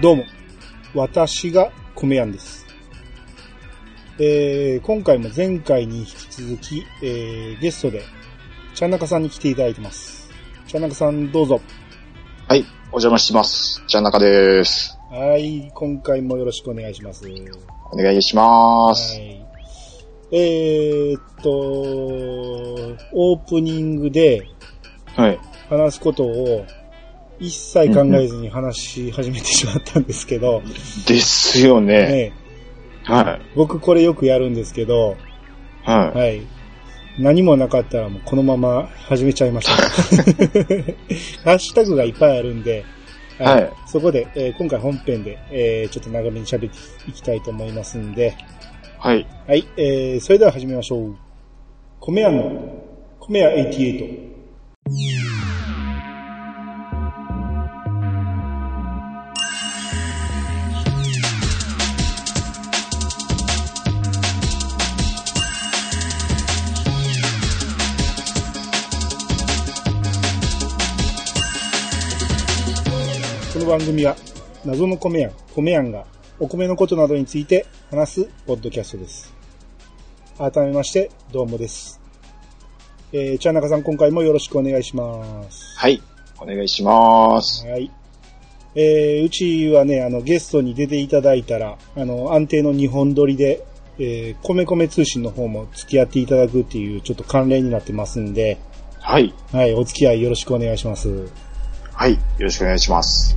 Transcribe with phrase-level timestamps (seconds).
[0.00, 0.26] どうも、
[0.94, 2.64] 私が米やんです。
[4.20, 8.04] えー、今回も前回に引き続き、えー、ゲストで、
[8.76, 10.30] ちゃんなかさんに来ていただいてます。
[10.68, 11.60] ちゃんなかさんどうぞ。
[12.46, 13.82] はい、お邪魔します。
[13.88, 14.96] じゃなかです。
[15.10, 17.24] はい、今回もよろしくお願いします。
[17.90, 19.18] お願いします。
[19.18, 19.46] はい。
[20.30, 24.46] えーっと、オープニングで
[25.16, 25.40] はい。
[25.68, 26.64] 話すことを
[27.40, 30.62] 一切考えずに話し始めてしまったんですけど、
[31.06, 32.06] ですよね。
[32.08, 32.32] ね、
[33.04, 33.56] はい。
[33.56, 35.16] 僕これよくやるんですけど、
[35.84, 36.42] ははい。
[37.18, 39.72] 何もなかったらもうこのまま始めちゃいました。
[41.44, 42.84] ハッシュタグがいっぱいあるんで、
[43.38, 48.34] はいそこで、えー今回本編で、えーちょっと長めに喋っていきたいと思いますんで、
[48.98, 48.98] い。
[48.98, 49.26] はい。
[49.46, 51.16] はい、えー、それでは始めましょう。
[52.00, 52.52] 米屋の、
[53.20, 55.27] 米屋88。
[73.68, 74.16] 番組は、
[74.64, 76.06] 謎の米屋、米屋が、
[76.40, 79.34] お米のことなどについて話すポッドキャストです。
[80.38, 82.00] 改めまして、どうもです。
[83.12, 85.78] えー、ちゃんなかさん今回もよろしくお願いします。
[85.78, 86.02] はい。
[86.40, 87.66] お願いします。
[87.66, 87.90] はい。
[88.74, 93.66] えー、うちはね、あの、ゲストに出ていただいたら、あの、安定の日本撮りで、
[93.98, 98.56] えー、米米通信の方も付き合っていただくっていう、ちょっと関連になってますんで、
[98.98, 99.34] はい。
[99.52, 101.28] はい、お付き合いよろしくお願いします。
[101.92, 102.14] はい。
[102.14, 103.36] よろしくお願いします。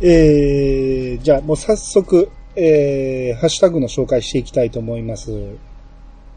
[0.00, 5.32] えー、じゃあもう早速、えー、ハッシュタグの紹介していきたいと思います。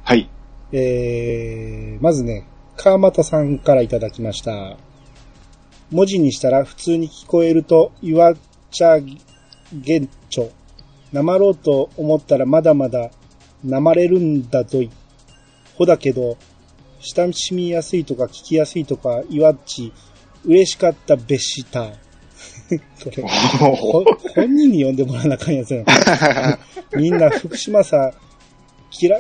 [0.03, 0.29] はい。
[0.71, 4.77] えー、まずね、川又さんからいただきました。
[5.91, 8.33] 文字にしたら普通に聞こえると、岩
[8.71, 8.99] 茶
[9.71, 10.47] 玄著。
[11.11, 13.11] なまろうと思ったらまだまだ
[13.63, 14.89] なまれるんだぞい。
[15.75, 16.37] ほだけど、
[16.99, 19.93] 親しみやすいとか聞きやすいとか、いわっち、
[20.45, 21.91] 嬉しかったべした。
[22.79, 24.03] これ、ほ
[24.35, 26.59] 本人に読んでもらわなあかんやつやな。
[26.95, 28.11] みんな福島さ、
[28.89, 29.19] キラ、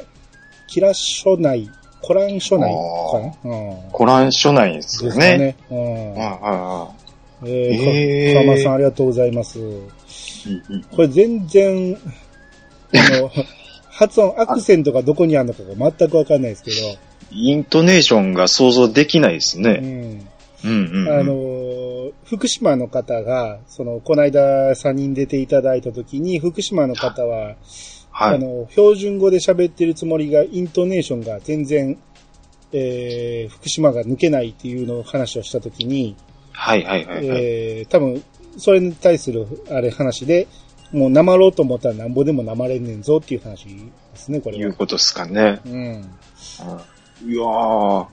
[0.67, 1.69] キラ書内、
[2.01, 2.71] コラン書内
[3.11, 3.55] かな？
[3.55, 3.91] うん。
[3.91, 5.37] コラン書内ですよね。
[5.37, 5.55] ね。
[5.69, 6.21] うん。
[6.21, 6.91] ああ、あ
[7.45, 9.59] ええーー、か、さんありがとうございます。
[10.95, 11.97] これ全然、
[12.93, 13.31] あの、
[13.89, 16.71] 発音、アクセントがどこにあるのかが全くわかんないですけ
[17.31, 19.79] イントネーションが想像できないですど、うね。
[19.79, 20.27] ん。
[20.63, 21.19] うんうんうん。
[21.19, 27.55] あのー、福島の方が、その、この間3人出ていただいたときに、福島の方は、
[28.11, 28.35] はい。
[28.35, 31.97] あの、標準語で喋ってるつもりが、イントネーションが全然、
[32.73, 36.15] えー、福島が抜けないっていうのを話をしたときに、
[36.51, 37.27] はいはいはいはい。
[37.27, 38.23] えー、多分、
[38.57, 40.47] それに対する、あれ話で、
[40.91, 43.81] もう、なまろうと思ったらなんぼでもなまれんねんぞっていう話で
[44.15, 44.63] すね、これは。
[44.63, 45.59] いうことですかね。
[45.65, 45.73] うん。
[45.73, 46.11] うん
[47.23, 48.07] いやー、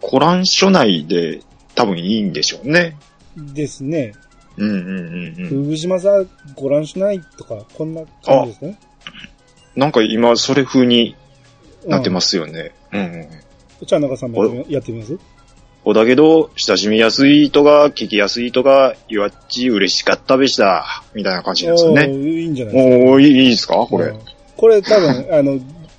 [0.00, 1.40] コラン書内で
[1.74, 2.96] 多分いいんでしょうね。
[3.36, 4.12] ですね。
[4.56, 5.64] うんうんうんうん。
[5.66, 8.78] 藤島さん、ご覧しないとか、こんな感じですね。
[9.76, 11.14] なんか今それ風に
[11.86, 12.72] なってますすよね。
[12.92, 13.20] うんうんうん。
[13.20, 13.28] うん。
[13.86, 15.18] じゃあ、中さんもやってみます？
[15.82, 22.02] ほだけど、親しみやすいとか、聞きやすいとか、いわっち嬉しかったべした、みたいな感じなんですかおね。
[22.02, 23.10] ーいいんじゃないですか？
[23.12, 23.74] おー、いいいいですか？
[23.76, 24.20] これうん。
[24.56, 25.54] これ多分、あの、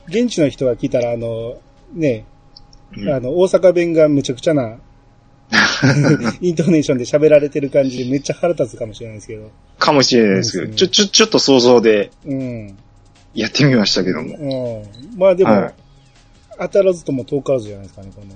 [0.07, 1.55] 現地の人が聞いたら、あの、
[1.93, 2.25] ね、
[2.97, 4.77] うんあの、大阪弁がむちゃくちゃな、
[6.41, 9.49] イントネーションで喋られてる感じでめっちゃ腹立つかもしれないですけど。
[9.77, 12.77] かもしれないですけど、ちょ、ちょ、ちょっと想像でうん。
[13.33, 14.35] やってみましたけども。
[14.37, 15.17] うん。
[15.17, 15.73] まあでも、はい
[16.61, 18.35] 当たらずとも遠からずじゃないですかね、この。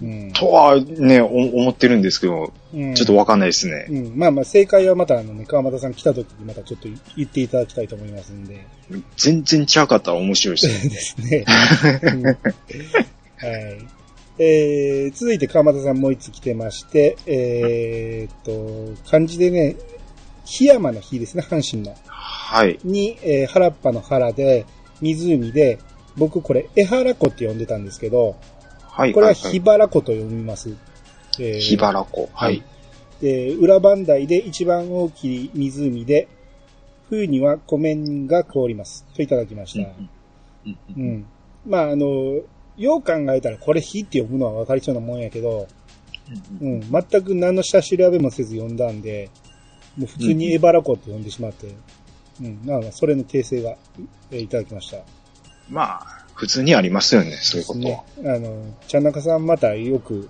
[0.00, 0.32] うん。
[0.32, 3.86] とはね、お思ってるんですけど、うんちょっとわかんないですね。
[3.88, 4.18] うん。
[4.18, 8.66] まあまあ、正解はまたあのね、川又さん来た時にまたちょっと言っていただきたいと思いますんで。
[9.16, 11.44] 全然ちゃうかったら面白いですね。
[11.44, 12.38] ですね。
[13.42, 13.88] うんはい。
[14.40, 19.76] えー、続いて川又さんもう一つ来てまして、えーっと、漢字でね、
[20.44, 21.94] 檜山の日ですね、阪神の。
[22.06, 22.78] はい。
[22.84, 24.64] に、えー原っぱの原で、
[25.00, 25.78] 湖で、
[26.16, 28.36] 僕これ、江原湖って呼んでたんですけど、
[28.82, 29.12] はい。
[29.12, 30.70] これははい檜原湖と読みます。
[31.40, 32.28] えー檜原湖。
[32.32, 32.62] はい。
[33.20, 36.28] で、裏磐梯で一番大きい湖で、
[37.08, 39.04] 冬には湖面が凍ります。
[39.16, 39.88] といただきました。
[40.66, 41.26] うんうん。
[41.66, 42.40] まあ、あの、
[42.78, 45.66] よう考えたらこれ火って読むのは分かりそうなもんやけど、
[46.60, 49.30] うん、全く何の下調べもせず読んだんで、
[49.96, 51.74] もう普通にエバラ湖って呼んでしまって、
[52.40, 53.76] うん、まあまあ、それの訂正が、
[54.30, 54.98] えーいただきました。
[55.68, 57.84] まあ、普通にありますよね、そういうことは。
[57.84, 58.04] ね。
[58.36, 60.28] あの、ちゃんなかさんまたよく、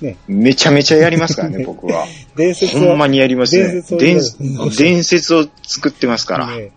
[0.00, 2.06] ね、めちゃめちゃやりますからね、 僕は。
[2.36, 2.80] 伝説を。
[2.80, 3.82] ほんまにやりますね。
[3.98, 6.46] 伝説を伝説を作ってますから。
[6.46, 6.70] ね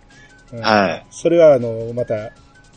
[0.53, 1.05] うんはい。
[1.11, 2.31] それは、あの、また、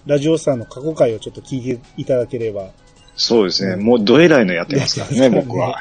[0.07, 2.71] ラジオさんの過去回をちょっと聞いていただければ。
[3.17, 3.77] そうですね。
[3.77, 5.79] もうどえらいのやってますからね、僕は。
[5.79, 5.81] はい。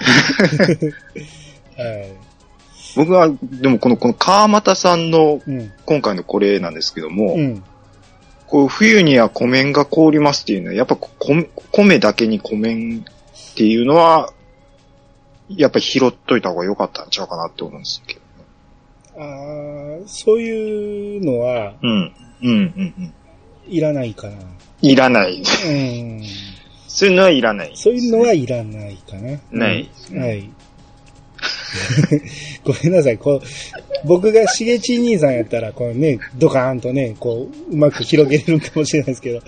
[2.95, 5.71] 僕は、でもこの、この川又さんのうん。
[5.86, 7.63] 今回のこれなんですけども、うん。
[8.48, 11.10] こう冬には湖面が凍りますっていうのは、やっぱこ
[11.71, 13.06] 米だけに湖面
[13.51, 14.33] っていうのは、
[15.50, 18.21] やっぱり拾っといた方が良かったんちゃうかなって思うんですけど。
[19.21, 22.13] ああ、そういうのは、うん。
[22.42, 23.13] うん、うん、うん。
[23.69, 24.36] いらないかな。
[24.81, 25.42] いらない。
[25.42, 26.24] うん。
[26.88, 27.71] そういうのはいらない。
[27.75, 29.39] そういうのはいらないかな。
[29.51, 30.50] ないうんはい。
[32.63, 33.18] ごめんなさい。
[33.18, 39.42] こう、僕がしげち兄さんやったら、こうね、ドカーンとね、こう、うまく広げれるかもしれないですけど。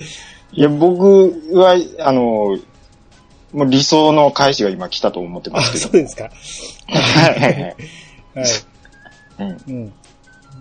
[0.54, 2.58] いや、僕は、あの、
[3.54, 5.84] もう理想の返しが今来たと思ってあ、ますけど。
[5.84, 6.30] そうですか。
[6.88, 7.76] はいはいはい。
[8.36, 8.48] はい。
[9.40, 9.94] うんうん。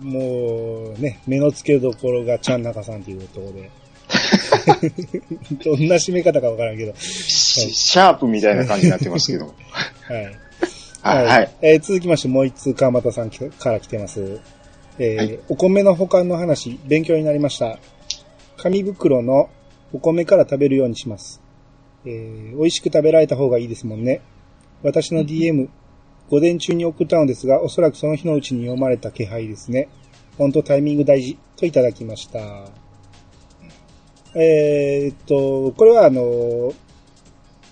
[0.01, 3.71] もう、ね、目の付けどころがちゃん中さんというところで。
[5.63, 6.93] どんな締め方かわからんけど。
[6.97, 9.45] シシャープみたいな感じになってますけど。
[9.45, 9.51] は
[10.19, 10.51] い。
[11.01, 11.51] はい、はい。
[11.61, 14.39] えー続きまして、もう一通、川又さんから来てます。
[14.99, 17.79] えーはいお米の保管の話、勉強になりました。
[18.57, 19.49] 紙袋の
[19.93, 21.41] お米から食べるようにします。
[22.05, 24.21] えー美味しく食べられた方がいいですもんね。
[24.83, 25.69] 私の DM、
[26.31, 29.89] 午前中に送ったのですが、おそらくその日のうちに読まれた気配ですね。
[30.37, 32.39] ほんとタイミング大事といただきました。
[34.33, 36.73] えーっと、これはあの、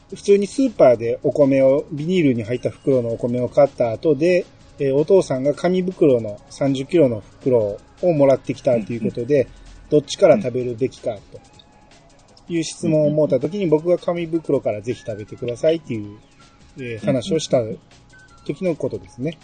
[0.09, 4.45] 普通にスーパーでお米を、ビニールに入った袋のお米を買った後で、
[4.77, 9.47] えーお父さんが紙袋の30キロの袋をもらってきたということで、
[9.89, 11.39] どっちから食べるべきかと
[12.49, 16.19] いう質問を持った時に僕が紙袋からぜひ食べてくださいっていう、
[16.77, 17.61] えー話をした
[18.45, 19.37] 時のことですね。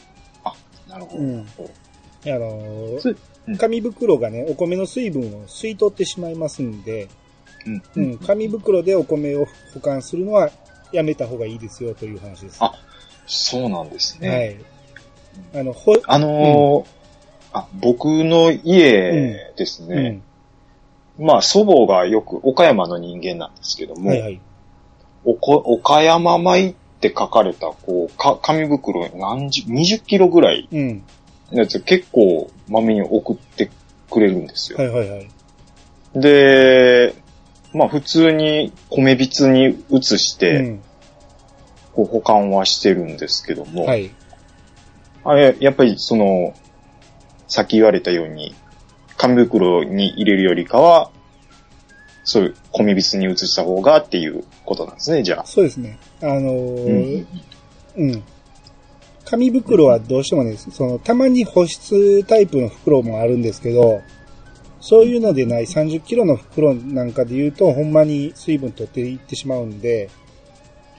[0.87, 1.23] なるほど。
[1.23, 1.39] うん。
[1.39, 3.09] あのーす
[3.47, 7.07] うん紙袋がね、お米の水分を吸い取ってしまいますんで、
[7.95, 8.03] うん。
[8.03, 10.49] うん、紙袋でお米を保管するのは
[10.91, 12.57] やめた方がいいですよという話です。
[12.59, 12.73] あ
[13.27, 14.29] そうなんですね。
[15.53, 15.61] はい。
[15.61, 16.85] あの、ほ、あのー
[17.53, 20.23] あ、僕の家ですうね、ん。
[21.23, 24.41] まあ祖母がよく岡山の人間なんですけども、はいはい。
[25.23, 31.03] おこ岡山米って書かれた、こう、か、紙袋何十、20キロぐらいうん。
[31.51, 33.69] のやつ結構まめに送って
[34.09, 34.79] くれるんですよ。
[34.79, 35.29] はいはいはい。
[36.15, 37.13] で、
[37.73, 40.79] まあ普通に米びつに移して、
[41.93, 43.87] こう保管はしてるんですけども、うん。
[43.89, 44.11] はい。
[45.23, 46.53] あれ、やっぱりその、
[47.47, 48.55] さっき言われたように、
[49.17, 51.11] 紙袋に入れるよりかは、
[52.25, 55.45] そういう米びつに移した方がっていうことなんですね、じゃあ。
[55.45, 55.97] そうですね。
[56.21, 57.25] あのー
[57.97, 58.23] うん。
[59.23, 64.01] 紙袋はどうしてもね、その、たまに保湿タイプの袋もあるんですけど、
[64.81, 70.09] そういうのでない30キロの袋なんかで言うと、ほんまに水分取っていってしまうんで、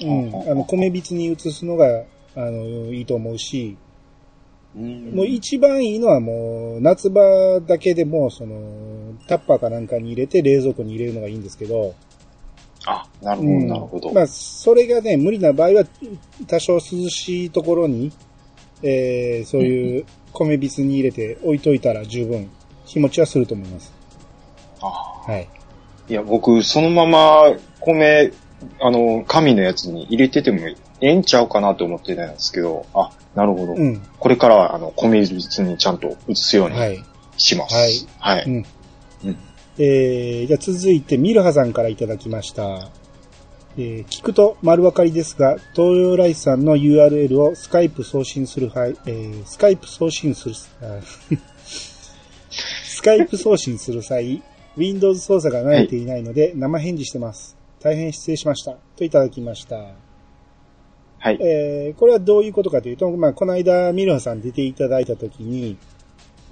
[0.01, 0.51] うん。
[0.51, 2.05] あの、米びつに移すのが、
[2.37, 3.77] あの、いいと思うし、
[4.77, 11.95] もう一番いいのはもう、夏場だけでも、その、タッパーかなんかに入れて冷蔵庫に入れるのがいいんですけど、
[12.85, 14.13] あ、なるほど、うんなるほど。
[14.13, 15.85] まあ、それがね、無理な場合は、
[16.47, 18.13] 多少涼しいところに、
[18.83, 22.51] えー、そういう米びつに入れて置いといたら十分
[22.85, 23.93] 日持ちはすると思います。
[24.83, 25.49] あはい。
[26.09, 28.31] いや、僕、そのまま米、
[28.81, 30.61] あの、紙のやつに入れてても
[31.01, 33.75] ええんちゃうかなと思ってたんですけど、あ、なるほど。
[33.75, 34.03] うん。
[34.19, 36.77] これからは、あの、米びつにちゃんと移すように。
[37.39, 37.75] します。
[38.19, 38.37] はい。
[38.39, 38.67] はいうん。
[39.25, 39.39] うん
[39.79, 42.89] えー、じゃ続いて、ミルハさんからいただきました。
[43.79, 50.71] えー、聞くと丸分かりですが、東洋ライスさんの URL をスカイプ送信する際、えー、スカイプ送信する、ス
[53.03, 54.43] カイプ送信する際、
[54.79, 57.59] Windows 操作が慣れていないので生返事してます。
[57.81, 58.77] 大変失礼しました。
[58.97, 60.06] といただきました。
[61.27, 61.39] はい。
[61.41, 65.77] えーこれはどういうことかというと、まあ、この間、ミルハさん出ていただいたときに、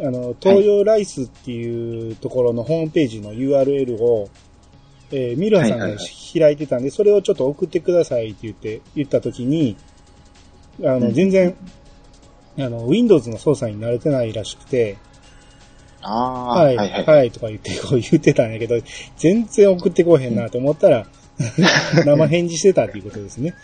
[0.01, 4.29] あの、東洋ライスっていうところのホームページの URL を、
[5.13, 5.87] えーミルハさんが
[6.33, 9.77] 開いてたんで、それをちょっと送ってくださいって言って、言ったときに、
[10.81, 11.55] あの、うん全然、
[12.59, 14.97] あの、Windows の操作に慣れてないらしくて、
[16.03, 18.75] ああ、は、はいい、はい、はい、とか言って、こう言ってたんやけど、
[19.19, 21.07] 全然送ってこうへんなと思ったら、
[22.05, 23.55] 生返事してたっていうことですね。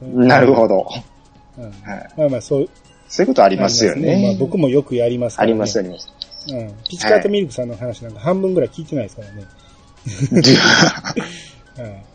[0.00, 0.86] なるほど。
[1.58, 2.10] うんはい。
[2.16, 2.68] まあまあ、そう、
[3.08, 4.32] そういうことありますよありまね。
[4.36, 5.52] あ、僕もよくやりますから、ね。
[5.52, 6.12] あります、あります。
[6.50, 6.74] うん。
[6.88, 9.44] ピチカートミルクさんの話なんか半分ぐらい聞いてないですからね。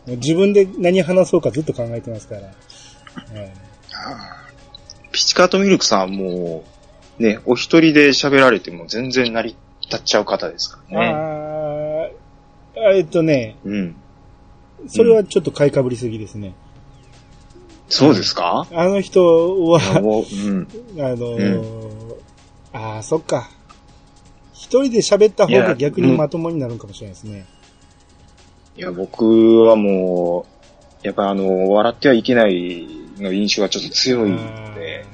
[0.06, 2.42] 自分で何話そうかずっと考えてますから。
[2.42, 2.52] はい
[5.12, 6.64] ピチカートミルクさんはも
[7.20, 11.12] う、ね、お一人で喋られても全然成り立っちゃう方ですからね。
[11.14, 13.94] あーえっとね、うん。
[14.88, 16.54] それはちょっと買いかぶりすぎですね。
[17.92, 18.66] そうですか？
[18.72, 19.22] あの人
[19.68, 20.68] は、う、うん。
[20.98, 22.14] あのー
[22.72, 23.50] ああ、そっか。
[24.54, 27.44] 一人で喋った方が逆にまともになるんかもしれないですね。
[28.78, 30.46] いや、僕はも
[31.02, 32.86] う、やっぱあの、笑ってはいけない
[33.18, 35.04] の印象がちょっと強いので、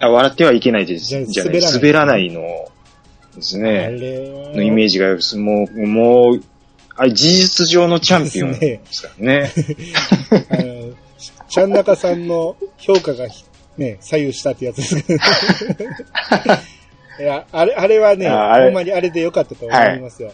[0.00, 1.04] あ笑ってはいけないです。
[1.06, 2.40] じゃあじゃない、滑らないの
[3.36, 3.90] ですあね。
[3.90, 5.08] れのイメージが、
[5.42, 6.42] もう、もう、
[6.96, 9.52] あれ事実上のチャンピオンですからね。
[11.48, 13.26] ちゃんなかさんの評価が
[13.76, 15.20] ね、左右したってやつですけど。
[17.20, 20.32] いや、あれ、あれはね、ほんまにあれでよかったと思いますよ。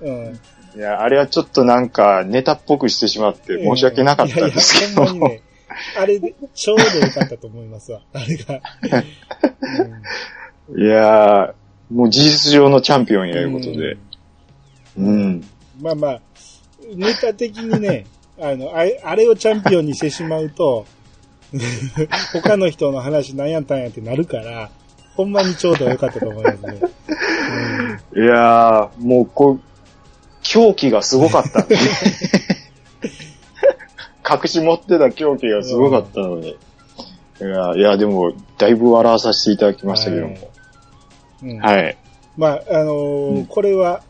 [0.00, 0.40] うん。
[0.76, 5.04] いや、あれはちょっとなんかネタっぽくしてしまって申し訳なかったんですけど。
[5.04, 5.42] いやいや、ほんまにね、
[5.98, 8.02] あれでちょうどよかったと思いますわ。
[8.12, 8.60] あれが。
[9.62, 10.02] うん
[10.76, 13.96] いやー、もう事実上のチャンピオンやいうことで。
[14.96, 15.44] うん。
[15.80, 16.20] まあまあ、
[16.94, 18.06] ネタ的にね、
[18.40, 20.86] あの、あれあれをチャンピオンにしてしまうと、
[22.32, 24.70] 他の人の話なんやったんやってなるから、
[25.16, 26.80] ほんまにちょうどよかったと思いますね。
[28.16, 29.60] いやー、もうこう、
[30.42, 31.76] 狂気がすごかったね。
[34.28, 36.50] 隠し持ってた狂気がすごかったのに。
[36.50, 36.54] い
[37.42, 40.36] や、いや、でも、だいぶ笑わさせていただきましたけども。
[41.42, 41.96] うんはい。
[42.36, 44.02] まあ、あのーうんこれは、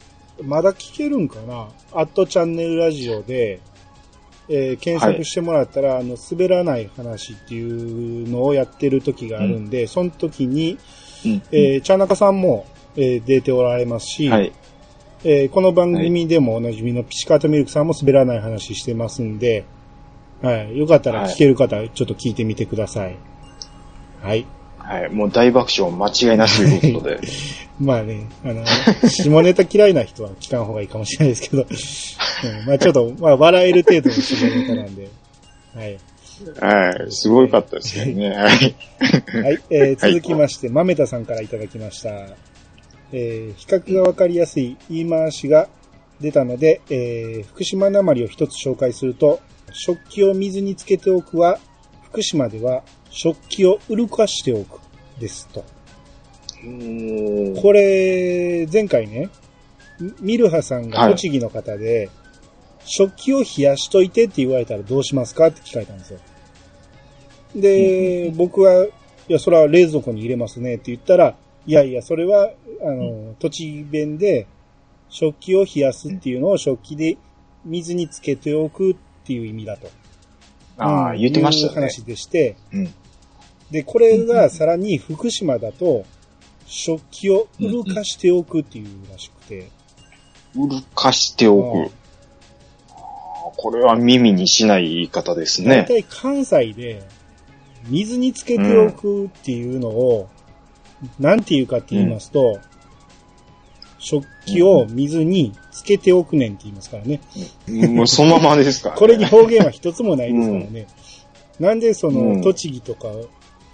[0.42, 1.68] まだ聞けるんかな？
[1.92, 3.60] アットチャンネルラジオで、
[4.50, 10.76] えー検索してもらったら、あの、滑らない話っていうのをやってる時があるんで、その時に、
[11.24, 12.66] うんえー、茶中さんも、
[12.96, 14.52] えー出ておられますし、はい。
[15.24, 19.64] えーこの番組でもおなじみのピチカートミルクさんも滑らない話してますんで、
[20.42, 20.76] はい。
[20.76, 23.16] よかったら聞ける方、ちょっと聞いてみてください。
[24.20, 24.46] はい。
[24.80, 25.10] はい。
[25.10, 27.20] もう大爆笑間違いなしということで。
[27.80, 28.64] まあね、あの、
[29.08, 31.64] 下ネタ嫌いな人は聞かん方がいいかもしれないですけど、う
[32.62, 35.08] んまあちょっと、まあ笑える程度の下ネタなんで、
[35.74, 35.98] はい。
[36.58, 37.12] はい。
[37.12, 38.30] すごいかったですけどね。
[38.30, 38.48] はい。
[38.48, 42.10] はい、えー続きまして、豆田さんからいただきました。
[43.12, 45.68] えー比較がわかりやすい言い回しが
[46.20, 49.40] 出たので、えー福島なまりを一つ紹介すると、
[49.72, 51.58] 食器を水につけておくは、
[52.02, 54.80] 福島では食器をうるかしておく
[55.18, 55.64] ですと。
[57.60, 59.30] これ、前回ね、
[60.00, 62.10] ミミルハさんが栃木の方で、
[62.84, 66.20] 食器を冷やしといてって言われたらどうしますかって聞かれたんですよ。
[67.54, 68.90] で、僕は、い
[69.28, 71.36] や、それは冷蔵庫に入れますねって言ったら、
[71.66, 72.50] いやいや、それは、
[72.82, 74.46] あの、栃木弁で、
[75.08, 77.18] 食器を冷やすっていうのを食器で
[77.64, 79.88] 水につけておくっていう意味だと。
[80.78, 81.72] ああ、うん言ってましたね。
[81.72, 82.94] いう話でして、うん。
[83.70, 86.04] で、これがさらに福島だと、
[86.66, 89.68] 食器をうるかしておくっていうらしくて、
[90.56, 91.92] うるかしておうんく。
[93.56, 95.84] これは耳にしない言い方ですね。
[95.88, 97.02] 大体関西で
[97.88, 100.28] 水につけておくっていうのを、
[101.18, 102.58] なんていうかって言いますと、
[103.98, 107.20] 食器を水につけておくねんって言いますからね。
[107.68, 108.98] もうそのままですから、ね。
[109.00, 110.86] これに方言は一つもないですからね。
[111.58, 113.08] なんでその、うん栃木とか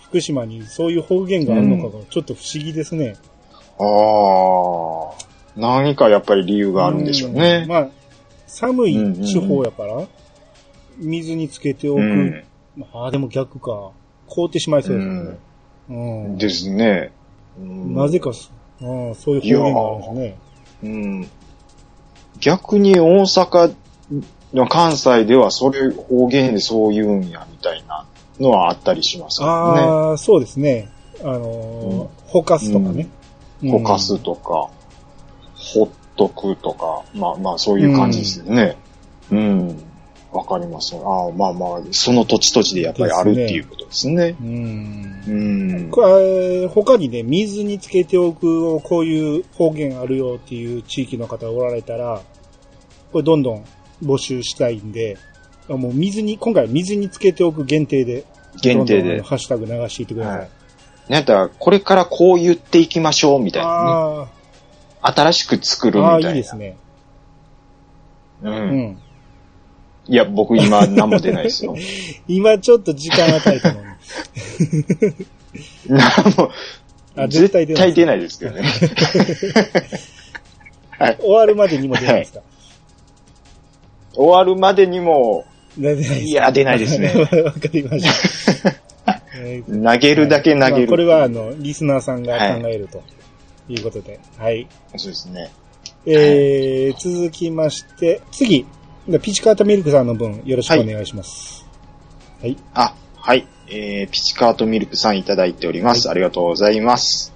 [0.08, 3.16] 福島にそういう方言があるのかがちょっと不思議ですね。
[3.78, 5.26] ああ。
[5.56, 7.68] 何かやっぱり理由があるんでしょうねん。
[7.68, 7.88] まあ、
[8.46, 10.06] 寒い地方やから、
[10.98, 12.00] 水につけておく。
[12.00, 12.44] うん。
[12.92, 13.90] ああ、でも逆か。
[14.28, 15.38] 凍ってしまいそうですよね。
[15.88, 15.94] う
[16.30, 16.38] ん。
[16.38, 17.12] ですね。
[17.58, 20.38] うんなぜかす、うん、そういう方言があるんですね。
[20.82, 21.28] うん。
[22.38, 23.74] 逆に大阪
[24.52, 28.04] の関西ではそれ方言でそう言うんやみたいな
[28.40, 29.46] のはあったりしますね。
[29.46, 30.88] ああ、そうですね。
[31.22, 33.08] あのーほかすとかね。
[33.70, 34.68] ほかすとか、
[35.54, 38.76] ほっとくとか、まあまあそういう感じですよね。
[39.30, 39.82] うん。
[40.32, 40.94] わ、かります。
[40.96, 44.36] ああ、まあまあ、その土地土地でやっぱりあるっていうことですね。
[44.40, 45.22] うん。
[45.26, 46.68] うん。
[46.68, 52.20] 他にね、水につけておくをこういう方言あるよっていう地域の方おられたら、
[53.12, 53.64] これどんどん
[54.02, 55.35] 募集したいんで、あ
[55.68, 58.24] もう水に、今回は水につけておく限定で、
[58.62, 59.22] 限定で。
[59.22, 60.38] ハッシュタグ流していってください。
[60.38, 60.48] はい
[61.08, 63.74] なんだこれからこう言っていきましょうみたいな、ね。
[65.02, 66.36] あ新しく作るあ、ああ、みたいな。
[66.36, 66.76] いいですね。
[68.42, 68.50] う。
[68.50, 68.98] うんん。
[70.08, 71.76] いや、僕今何も出ないですよ。
[72.26, 73.86] 今ちょっと時間与えたのに。
[75.86, 76.00] 何
[76.36, 76.50] も、
[77.16, 78.62] あ絶対出ない絶対出ないですけどね。
[80.98, 81.18] はい。
[81.20, 82.40] 終わるまでにも出ないですか？
[84.14, 85.44] 終わるまでにも
[85.76, 87.12] 出ないいや出ないですね
[87.44, 88.74] わかりました。
[89.38, 90.72] え ー投げるだけ投げる。
[90.72, 93.02] まあこれは、あの、リスナーさんが考えると
[93.68, 94.18] いうことで。
[94.38, 94.66] はい。
[94.96, 95.50] そうですね。
[96.06, 98.66] えー、続きまして、次、
[99.22, 101.64] ピチカートミルクさんの分、よろしくお願いします。
[102.40, 102.56] はい。
[102.74, 103.46] あ、はい。
[103.68, 106.08] えー、ピチカートミルクさんいただいております。
[106.08, 107.32] ありがとうございます。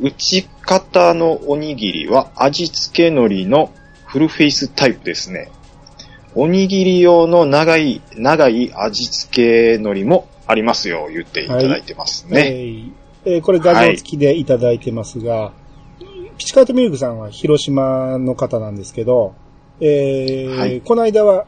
[0.00, 3.70] 打ち方のおにぎりは味付け海苔の
[4.06, 5.50] フルフェイスタイプですね。
[6.36, 12.48] おにぎり用の長い、長い味付け海苔もありますよ、言っていただいてますね。
[12.48, 12.92] えー
[13.26, 15.52] えーこれ画像付きでいただいてますが、
[16.36, 19.34] ピチカートミルクさんは広島の方なんですけど、
[19.80, 20.80] えーはい。
[20.82, 21.46] この間は、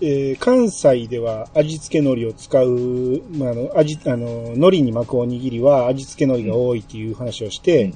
[0.00, 7.94] えー関西では味付け海苔を使う、まあ、あの、味、あの、海苔に巻くおにぎりは味付け海苔が多いっていう話をして、うん。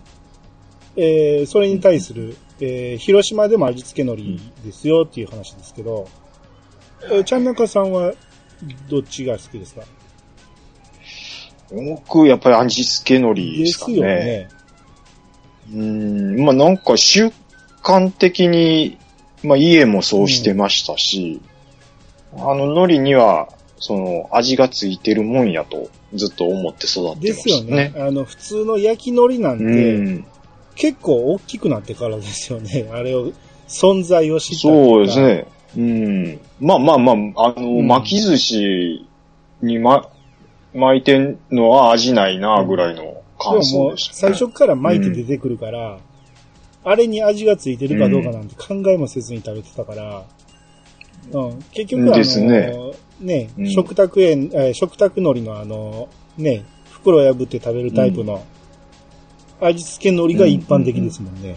[0.97, 6.07] えーそれに対する、えー広島でも味付け海苔ですよっていう話ですけど、
[7.11, 8.13] えーちゃんなかさんは
[8.89, 9.83] どっちが好きですか？
[11.71, 13.95] 僕、やっぱり味付け海苔でですかね。
[13.95, 14.49] すよね。
[15.73, 17.33] うーん、まあなんか習
[17.83, 18.99] 慣的に、
[19.43, 21.41] まあ家もそうしてましたし、
[22.35, 28.01] あの海苔には、その味がついてるもんやとずっと思って育ってでますしたよねね。。
[28.01, 30.25] あの、普通の焼き海苔なんて、うん。
[30.75, 32.89] 結構大きくなってからですよね。
[32.93, 33.33] あれを、
[33.69, 35.21] 存在を知ったそうです。
[35.21, 35.47] ね。
[35.77, 36.41] うん。
[36.61, 39.07] まあまあまあ、あの、うん巻き寿司
[39.63, 40.09] にま、
[40.75, 44.37] 巻いてんのは味ないな、ぐらいので感ももう、想でした、最ね。
[44.37, 45.99] 初から巻いて出てくるから、
[46.85, 50.25] あれに味がついてるかどうかなんて考えもせずに食べてたから、
[51.33, 52.73] うん、結局あの、ですね
[53.21, 58.43] ねうん食卓園、えー食卓海苔のあの、ね、袋破って食べるタイプの、
[59.63, 61.57] 味付け海苔が一般的ですもんね。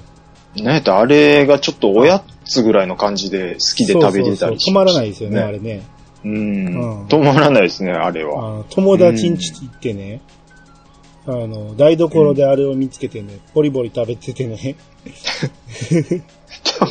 [0.57, 5.41] なんやったらあれがちょっとおやつぐらいの感じで好きで食べてたりしそう止まらないですよね、ね。
[5.41, 5.83] あれね。
[6.23, 6.33] うん。
[6.33, 6.69] う
[7.03, 7.05] ん。
[7.07, 8.63] 止まらないですね、あれは。
[8.69, 10.21] 友達ん家行ってね、
[11.27, 14.75] あの、台所であれを見つけてね、ボリボリ食べててね、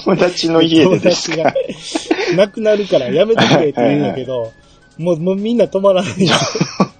[0.04, 4.52] 友達の家でです友か達がなくなるからやめてくれって言うんだけど、
[4.98, 6.12] もう、もうみんな止まらない。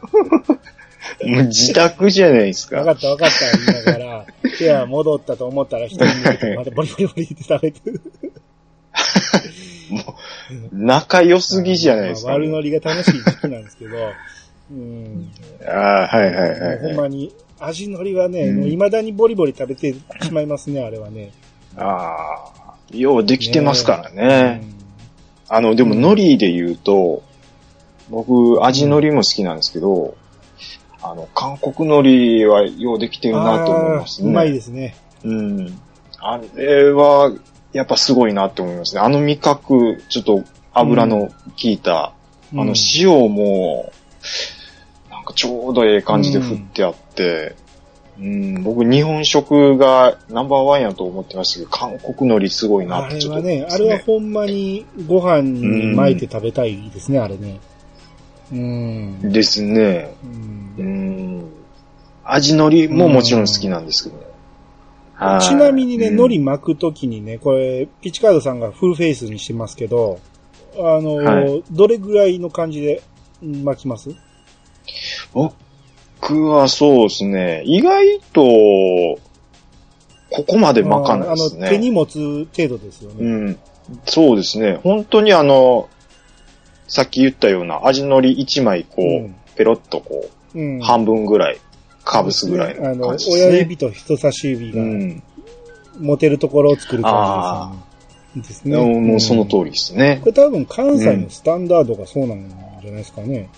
[1.26, 2.78] もう自宅じゃないですか。
[2.78, 4.26] わかったわかった言いながら、
[4.58, 8.00] 部屋戻ったと思ったら一人見てまたボリボリボリって食べてる。
[10.72, 12.28] 仲良すぎじゃないですか。
[12.28, 13.96] まあ悪ノリが楽しい時期なんですけど、
[14.70, 15.30] うん。
[15.66, 16.78] ああ、はいはいはいはい。
[16.80, 21.32] ほんまに、味のりはね、うんもう未だにボリボリ食べてしまいますね、あれはね。
[21.76, 24.50] ああ、ようできてますからうね。
[24.56, 24.74] ん
[25.48, 27.22] あの、でも海苔で言うと、
[28.10, 30.16] 僕、味海苔も好きなんですけど、
[31.06, 34.30] あの、韓国海苔はようできてるなと思いますね。
[34.30, 34.96] うまいですね。
[35.22, 35.78] うん。
[36.18, 37.30] あれは、
[37.74, 39.02] やっぱすごいなって思いますね。
[39.02, 41.32] あの味覚、ちょっと油の効
[41.64, 42.12] いた、
[42.52, 43.92] うんあの塩も、
[45.10, 47.56] なんかちょうどええ感じで振ってあって、
[48.16, 57.58] うん、僕日本食がナンバーワンやと思ってましたけど、韓国海苔すごいなあってちょっれはね、と思いますあれはほんまにご飯に巻いて食べたいですね、あれね。
[58.52, 59.32] うん。
[59.32, 60.14] ですね。
[60.24, 61.50] うんうん。
[62.24, 64.22] 味海苔ももちろん好きなんですけどね。
[65.14, 70.18] はいちなみにね、うん海苔巻くときにね、これ、ピチカードさんがフルフェイスにしてますけど、
[70.76, 73.02] あの、はどれぐらいの感じで
[73.40, 74.10] 巻きます？
[75.32, 78.42] 僕はそうですね、意外と、
[80.30, 81.92] ここまで巻かないですあの、手にね。
[81.92, 83.16] 持つ程度ですよね。
[83.20, 83.58] うん。
[84.06, 84.80] そうですね。
[84.82, 85.88] 本当にあの、
[86.86, 90.80] さっき言ったような味のり1枚こう、うんペロッとこう、うん。
[90.80, 91.58] 半分ぐらい、
[92.04, 93.44] かぶすぐらいのあの、感じですね。
[93.46, 95.22] 親指と人差し指がうん。
[96.00, 97.84] 持てるところを作る感
[98.34, 98.88] じですよね。
[98.88, 99.10] ですね。
[99.10, 99.64] もうその通り。
[99.66, 100.26] りですねこ。
[100.26, 103.48] れ多分関西のスタンダードがそうなんじゃないですかね。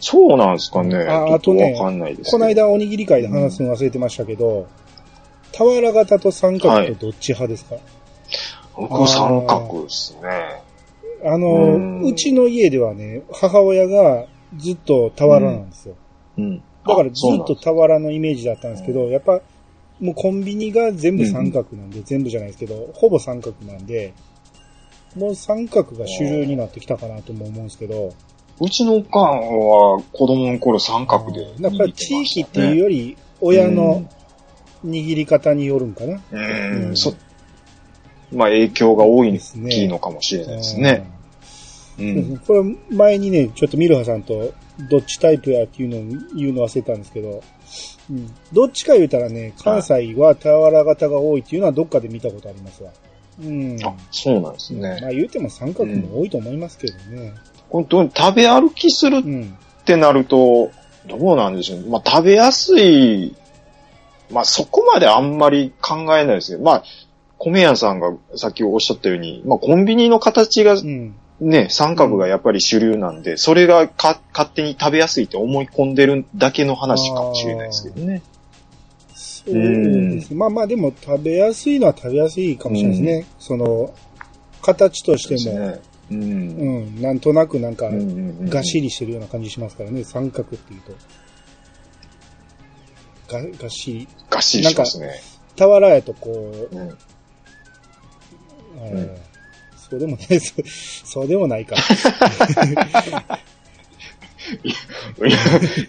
[0.00, 0.96] そうなんですかね。
[1.04, 4.66] ああとねわかんないですこの間おにぎり会で話すの忘れてましたけど、
[5.52, 7.76] 俵型と三角とどっち派ですか、
[8.76, 10.63] 僕三角ですね。
[11.24, 14.26] あの、うちの家ではね、母親が
[14.58, 15.96] ずっと俵なんですよ。
[16.36, 16.62] うん。
[16.86, 19.40] だからずっと俵のイメージだったんですけど、やっぱ、
[20.00, 24.12] もうコンビニが全部三角なんで、全部じゃないですけど、ほぼ三角なんで、
[25.16, 28.12] もう三角が主流になってきたかなとも思うんですけど、
[28.60, 31.42] うちのおかんは子供の頃三角で。
[31.58, 34.04] やっぱり地域っていうより、親の
[34.84, 36.20] 握り方によるんかな。
[36.32, 37.14] うん、うんそ、
[38.32, 41.13] まあ影響が多いですね大きいのかもしれないですね。
[41.98, 42.38] ううんん。
[42.38, 44.52] これ前にね、ちょっとミルハさんと
[44.90, 47.42] どっちタイプやっていうのを言うの忘れたんですけど、
[48.10, 52.90] うん、どっちか言うたらね、関西は俵型が多いっていうのはどっかで見たことありますわ。
[53.42, 53.78] うん。
[53.84, 54.98] あ、そうなんですね。
[55.00, 57.34] まあ言うても三角も多いと思いますけどね。
[57.70, 59.58] 本当に食べ歩きするうん。
[59.80, 60.70] ってなると、
[61.06, 61.86] どうなんでしょう。
[61.88, 63.34] まあ、食べやすい、
[64.30, 66.60] まあ、そこまであんまり考えないですよ。
[66.60, 66.84] まあ、
[67.38, 71.14] 米屋さんがさっきおっしゃったように、まあ、コンビニの形がうん。
[71.44, 78.22] ね、三角がやっぱり主流なんで、それがか勝手に食べやすいって思い込んでるだけの話かもしれないですけどね。
[79.14, 80.36] そうですね。
[80.36, 83.26] まあまあでも食べやすいのは食べやすいかもしれないですね。
[83.38, 83.94] その、
[84.62, 85.80] 形としても、ね。
[86.12, 86.22] うん。
[86.22, 86.24] う
[86.80, 90.92] ん、なんとなくなんかうん、うんうんがっしりしてるような感じしますからね、三角っていうと。
[93.34, 94.08] が、がっしり。
[94.30, 95.20] がっしりしますね。
[95.56, 99.33] 俵やとこう、うんあーうん
[99.94, 100.64] そうでもない、そ う
[101.04, 101.76] そうでもないか。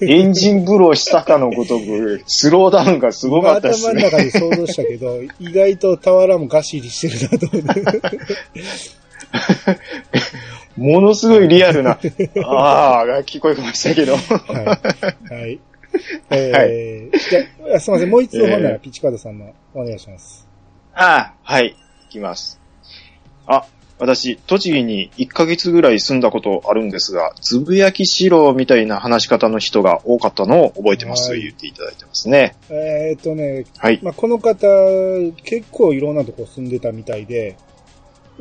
[0.01, 4.01] エンジン風呂したかのごとく、スローダウンがすごかったですね。
[4.07, 8.11] 頭の中で想像したけど、 意外と俵もがっしりしてるなと思って。
[10.77, 11.99] ものすごいリアルな、
[12.45, 14.15] ああ、が聞こえましたけど。
[14.15, 15.35] はい。
[15.39, 15.59] はい。
[16.31, 18.09] えーじゃあ、すみません。
[18.09, 20.47] もう一度、ほんなら、ピチカードさんのお願いします。
[20.93, 21.75] ああ、はい、
[22.07, 22.59] いきます。
[23.47, 23.65] あ、
[23.97, 32.55] 私、栃木に1ヶ月ぐらい住んだことあるんですが、つぶやきしろみたいな話し方の人が多かったのを覚えてますとはい言っていただいてますね。
[32.69, 33.99] えーっとね、はい。
[34.03, 34.67] まあ、この方、
[35.43, 37.55] 結構いろんなとこ住んでたみたいで、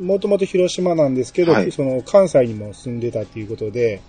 [0.01, 4.01] もともと広島なんですけど、はいその関西にも住んでたっていうことで、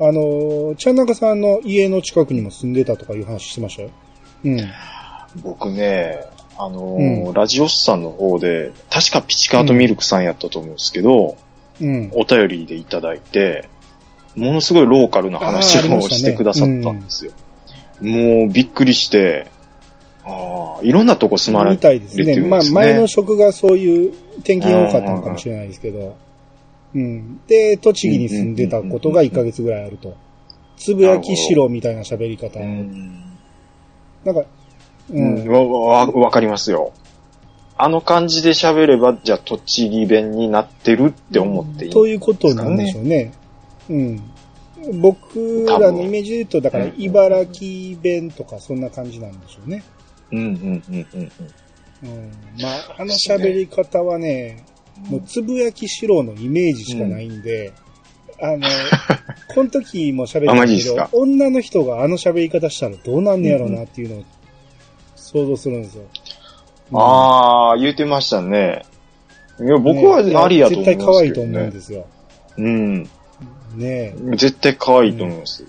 [0.00, 3.90] あの、ちゃんなかさんの家の近くにも住んでたとかいう話してましたよ？
[4.44, 4.58] うん。
[5.42, 6.20] 僕ね、
[6.58, 11.36] あのーうラジオスさんの方で、確かピチカートミルクさんやったと思うんですけど、
[11.80, 12.10] うん。
[12.14, 13.68] お便りでいただいて、
[14.34, 17.32] ものすごいローカルな話をしてくださったんですよ。
[18.00, 19.46] もうびっくりして、
[20.24, 22.24] ああ、いろんなとこ住まれみてたいですね。
[22.24, 22.74] るっていうんまあ、ですね。
[22.74, 26.16] 前の職がそういう転勤が多かったのかもしれないですけど、
[26.94, 27.40] うん。
[27.46, 30.16] で、栃木に住んでたことが1ヶ月ぐらいあると。
[30.76, 32.60] つぶやきしろみたいな喋り方。
[32.60, 33.24] うん
[34.24, 34.44] なんか、
[35.10, 35.48] ううん、ん。
[35.48, 36.92] わ、わ、わかりますよ。
[37.80, 41.92] あの感じで喋れば、じゃあ栃木弁になってるって思っていい。
[41.92, 43.32] ということなんでしょうね。
[43.88, 44.20] うん。
[45.00, 49.84] 僕らのイメージで言うと、だからうん茨城弁とかそんな感じなんでしょうね。
[50.32, 51.32] うんうんうんうん
[52.02, 52.32] うん。
[52.60, 54.64] まあ、あの喋り方はね、
[55.04, 55.10] うん。
[55.12, 57.72] もうつぶやきしろのイメージしかないんで、
[58.40, 58.66] あの、
[59.54, 64.24] この時も喋あったけど女の人があの喋り方したらどうなんねやろうなっていうのを
[65.32, 66.04] 想像するんですよ。
[66.94, 68.82] ああ、言ってましたね。
[69.60, 71.04] いや、僕はねありやと思いますけど、ね。
[71.04, 72.06] 絶対可愛いと思うんですよ。
[72.56, 73.02] うん。
[73.02, 73.08] ね
[73.80, 74.14] え。
[74.36, 75.66] 絶対可愛いと思います。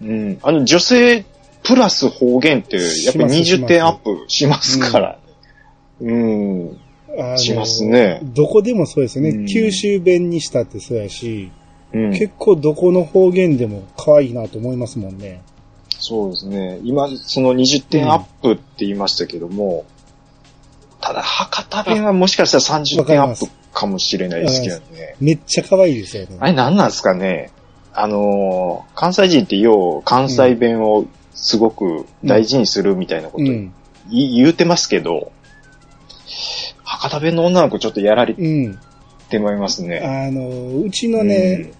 [0.00, 0.38] うん。
[0.42, 1.26] あの、女性
[1.62, 5.18] プラス方言って、やっぱり20します点アップしますから。
[6.00, 6.80] うん。
[7.18, 9.30] あのしますねどこでもそうですよね。
[9.30, 11.50] うん九州弁にしたってそうやし、
[11.92, 12.10] うん。
[12.12, 15.42] 結構どこの方言でも可愛いなと思いますもんね。
[15.98, 16.80] そうですね。
[16.84, 19.84] 今、その20点アップって言いましたけども、
[21.00, 25.16] ただ、博多弁はもしかしたら30点アップかもしれないですけどね。
[25.20, 26.36] めっちゃ可愛いですよね。
[26.40, 27.50] あれ何なんですかね？
[27.92, 33.72] あのー関西人ってよう関西弁をすごく大事にするみたいなこと言,、うん。
[34.10, 35.32] 言うてますけど、
[36.84, 38.78] 博多弁の女の子ちょっとやられうん。
[39.28, 39.98] てまいりますね。
[40.00, 41.72] あの、うちのね、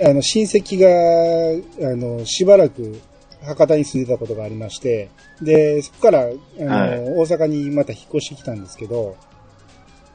[0.00, 3.00] あの、親戚が、あの、しばらく
[3.44, 6.24] 博多に住んでたことがありまして、で、そこから、あ
[6.60, 9.16] の、はい大阪にまた引っ越してきたんですけど、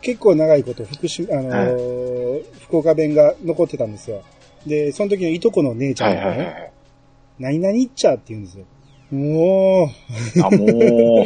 [0.02, 4.24] 結構長いこと福島、あの、は福岡弁が残ってたんですよ。
[4.66, 6.72] で、その時のいとこの姉ちゃはいんがね、はいはい。
[7.40, 8.66] 何々っちゃって言うんですよ。
[9.12, 11.26] もう、あ、もう、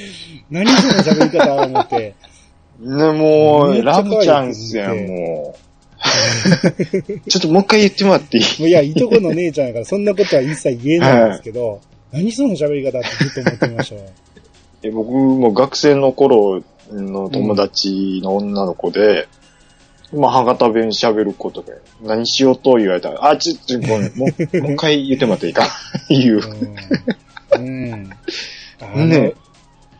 [0.50, 2.14] 何その喋り方思って。
[2.80, 5.67] ね、もう、ラブちゃんっすやん、もう。
[7.28, 8.44] ちょっともう一回言ってもらっていい？
[8.60, 11.80] もういや、いとこの姉ちゃんやからそんなことは一切言えないんですけど、
[12.12, 13.96] 何その喋り方ってずっと思ってました？
[13.96, 14.02] わ。
[14.82, 19.28] え僕も学生の頃の友達の女の子で、
[20.12, 25.66] まあ、博多弁喋ることで、何しようと言われたら、あ、ちょ、ちょ、ごめん、もう、もう一回言ってもらっていいか？
[26.08, 26.40] 言う。
[27.56, 27.64] うん。
[27.92, 28.10] うん。
[28.80, 29.34] あの、ね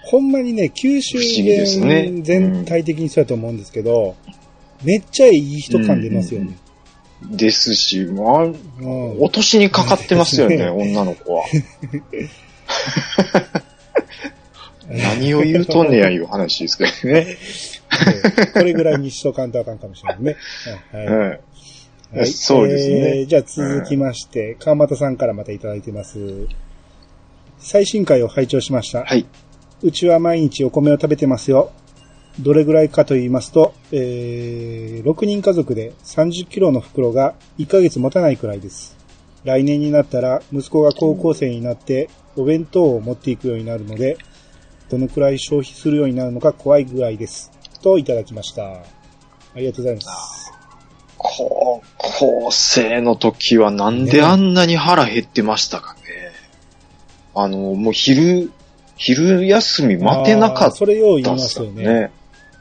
[0.04, 4.16] ほんまにね、九州不思議ですね弁全体的にそうやと思うんですけど、
[4.82, 6.56] めっちゃいい人感出ますよね。
[7.30, 8.56] ですし、まあ、うん
[9.20, 11.44] 落としにかかってますよね、 女の子は。
[14.88, 17.36] 何を言うとんねやいう話ですけどね。
[18.54, 20.36] これぐらいにしとかんとあかんかもしれないね。
[20.92, 21.06] はい。
[21.06, 21.40] はいはい
[22.24, 26.46] そうですねえーじゃあ続きまして、川又さんからまたいただいてます。
[27.58, 29.04] 最新回を拝聴しました。
[29.04, 29.26] はい。
[29.82, 31.70] うちは毎日お米を食べてますよ。
[32.40, 38.96] どれぐらいかと言いますと、えー、6人家族で30キロの袋が1ヶ月持たないくらいです。
[39.44, 44.18] 来年になったら息子が高校生になってお弁当を持っていくようになるので、
[44.88, 47.50] どのくらい消費するようになるのか怖いぐらいです。
[47.82, 48.62] といただきました。
[48.64, 48.82] あ
[49.56, 50.52] りがとうございます。
[51.16, 56.00] 高校生の時はなんであんなに腹減ってましたかね。
[57.34, 58.52] あの、もう昼、
[58.96, 62.12] 昼休み待てなかっあーそれよう言いますよね。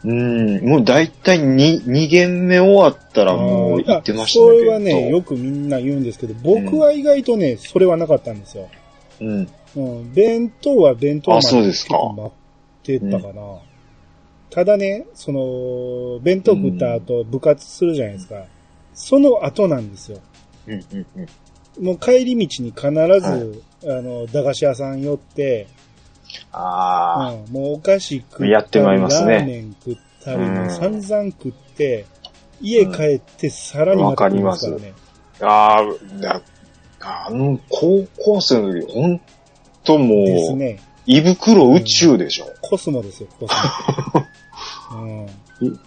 [0.08, 0.60] ね。
[0.60, 4.46] うん、もうだいたい2、二限目終わったらもう行ってましたね。
[4.46, 8.70] それはね、弁よくみんな言うんですけど、僕は意外とね、それはなかったんですよ。
[9.20, 9.50] 当うん。
[9.76, 12.32] うん、弁当は弁当まあそうですか結構待
[12.96, 13.42] ってたかな。
[14.50, 18.46] ただね、その、弁当食った後、部活するじゃないですか。
[18.94, 20.20] その後なんですよ。
[20.68, 21.86] うん、うん、うん。
[21.86, 25.68] もう帰り道に必ず、はいあの、駄菓子屋さん寄って、
[26.52, 30.38] あうん、もうお菓子食ったり、やってまいりますねラーメン食ったり、
[30.72, 32.06] 散々食って、
[32.62, 34.94] 家帰ってさらにまた食いますからね。
[35.42, 35.84] あ、ああ、
[36.20, 36.42] だ
[37.00, 39.22] あの、高校生の時、ほん
[39.84, 40.80] ともう、ですね。
[41.06, 42.48] 胃袋宇宙でしょ。
[42.62, 43.52] コスモですよ、コス
[44.92, 45.00] モ。
[45.62, 45.80] うん。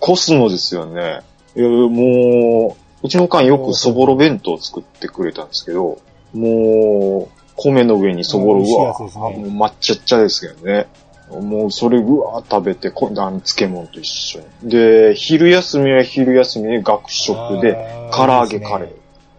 [0.00, 1.20] コスモですよね。
[1.56, 5.98] いや、もう、うちのおかんよくそぼろ弁当を作ってくれたんですけど、
[6.32, 8.98] もう、米の上にそぼろ、うわ、
[9.30, 10.86] もう抹茶っちゃですけどね。
[11.30, 14.70] もうそれうわ食べて、こあの漬物と一緒に。
[14.70, 18.92] で、昼休みは昼休みで学食で、唐揚げカレー。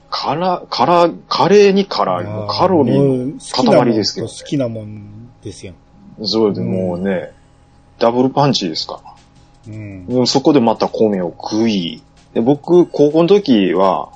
[0.10, 2.26] から、から、カレーに唐揚げ。
[2.50, 5.74] カロリーの塊ですけどねと好きなもんですよ。
[6.24, 7.32] そうで、もうね、
[8.00, 9.74] ダブルパンチですから。
[9.74, 10.06] うん。
[10.08, 12.02] うんそこでまた米を食い。
[12.34, 14.10] で僕、高校の時は、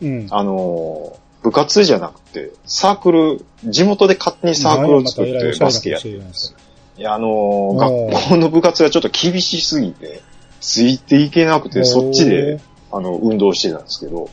[0.00, 0.26] うん。
[0.30, 6.58] あのー部活じゃなくて、サークル、地元で勝手にサークルを作ってバスケやってるんですよ。
[6.98, 10.22] いや、あのー学校の部活がちょっと厳しすぎて、
[10.60, 12.58] ついていけなくて、そっちで、
[12.90, 14.28] あの、運動してたんですけど、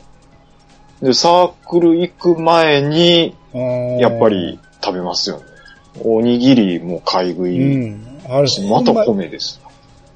[1.02, 3.36] で、サークル行く前に、
[4.00, 5.44] やっぱり食べますよね。
[6.02, 8.04] おにぎりも買い食うい、ん。
[8.28, 9.60] あれ、また米です。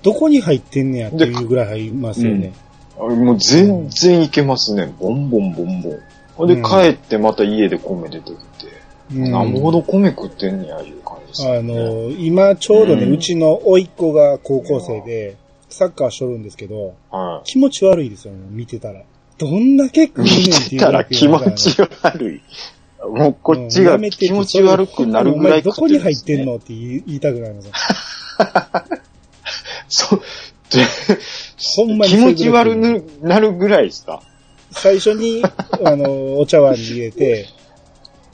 [0.02, 2.52] どこに入ってんねやっていうぐらい入りますよね。
[2.98, 4.92] あれもう全然いけますね。
[4.98, 6.00] ボンボンボンボン。
[6.38, 8.72] ほんでうん帰ってまた家で米出てきて、
[9.12, 11.62] うんなんぼほど米食ってんねや、いう感じですね。
[11.62, 15.36] の、今ちょうどね、ううんちの甥っ子が高校生で、
[15.68, 19.02] サッカーしとるんですけど、は気持ち悪いですよね、見てたら。
[19.38, 20.30] どんだけ食うい。
[20.30, 22.40] ねん見っていうてたら気持ち悪い。
[23.06, 27.70] もうこっちが気持ち悪くなるぐらいどこに入ってんののって言いたくなります。
[29.88, 30.20] そう、
[30.70, 30.84] で
[31.76, 34.20] ほんまに気持ち悪くなるぐらいですか？
[34.70, 35.42] 最初に、
[35.84, 37.46] あの、お茶碗に入れて、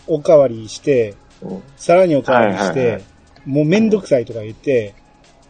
[0.06, 1.10] おかわりして、
[1.42, 3.02] うんさらにおかわりして、はいはいはい
[3.46, 4.94] もうめんどくさいとか言って、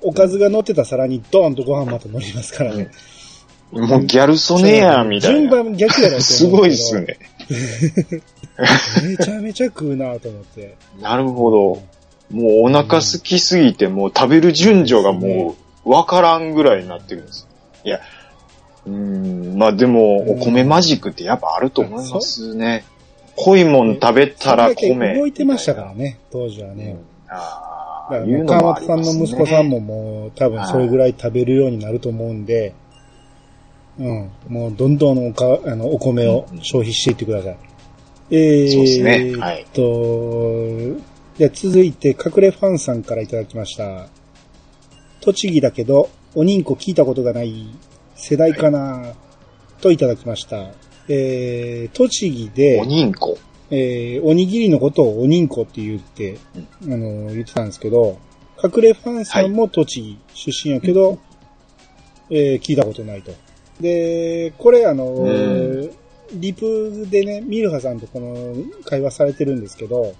[0.01, 2.91] おかずが乗ってた皿にドーンとご飯また乗りますからね。
[3.73, 5.63] もうギャル曽根や、みたい順な。
[5.63, 7.01] 番逆やろと すごいっす。
[7.01, 7.19] ね。
[9.03, 10.77] めちゃめちゃ食うなと思って。
[11.01, 11.83] なるほど。
[12.31, 17.49] もうお腹空きすぎて、もう食べる順序がもうわからんぐらいになってるんです。
[17.85, 18.01] いや、
[18.87, 18.93] うー
[19.55, 22.85] ん、まあでも、うんお米マジックってやっぱあると思いますね。
[23.37, 25.17] 濃いもん食べたら米。
[25.17, 27.05] 動いてましたからね、当時はねうん。
[27.29, 32.75] あだから川本さんの息子さんももう多分それぐらい食べるようになると思うんで、
[33.99, 37.57] うん、もうどんどんおかあのお米を消費していってください。
[38.31, 40.99] えー、そうですねはいと、
[41.37, 44.09] じゃあ続いて、隠れファンさんからいただきました。
[45.21, 47.69] 栃木だけど、おにんこ聞いたことがない
[48.25, 49.13] 世代かな、
[49.83, 50.71] といただきました。
[51.09, 53.37] えー、栃木で、おにんこ。
[53.71, 56.39] えー、おにぎりのことをおにんこって言って、
[56.85, 58.19] あの、言ってたんですけど、
[58.63, 61.19] 隠れファンさんも栃木出身やけど、
[62.31, 63.33] えー聞いたことないと。
[63.79, 65.91] で、これあの、うん
[66.33, 68.55] リプでね、ミルハさんとこの
[68.87, 70.15] 会話されてるんですけど、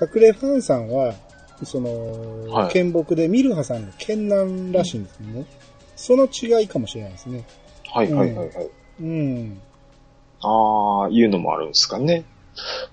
[0.00, 1.14] 隠れファンさんは、
[1.62, 5.46] その、はい県北でミルハさんの県南らしいんですね。
[5.96, 7.44] その違いかもしれないですね。
[7.92, 8.70] はいはいはいはい。
[9.00, 9.60] うん。
[10.40, 12.24] ああ、いうのもあるんですかね。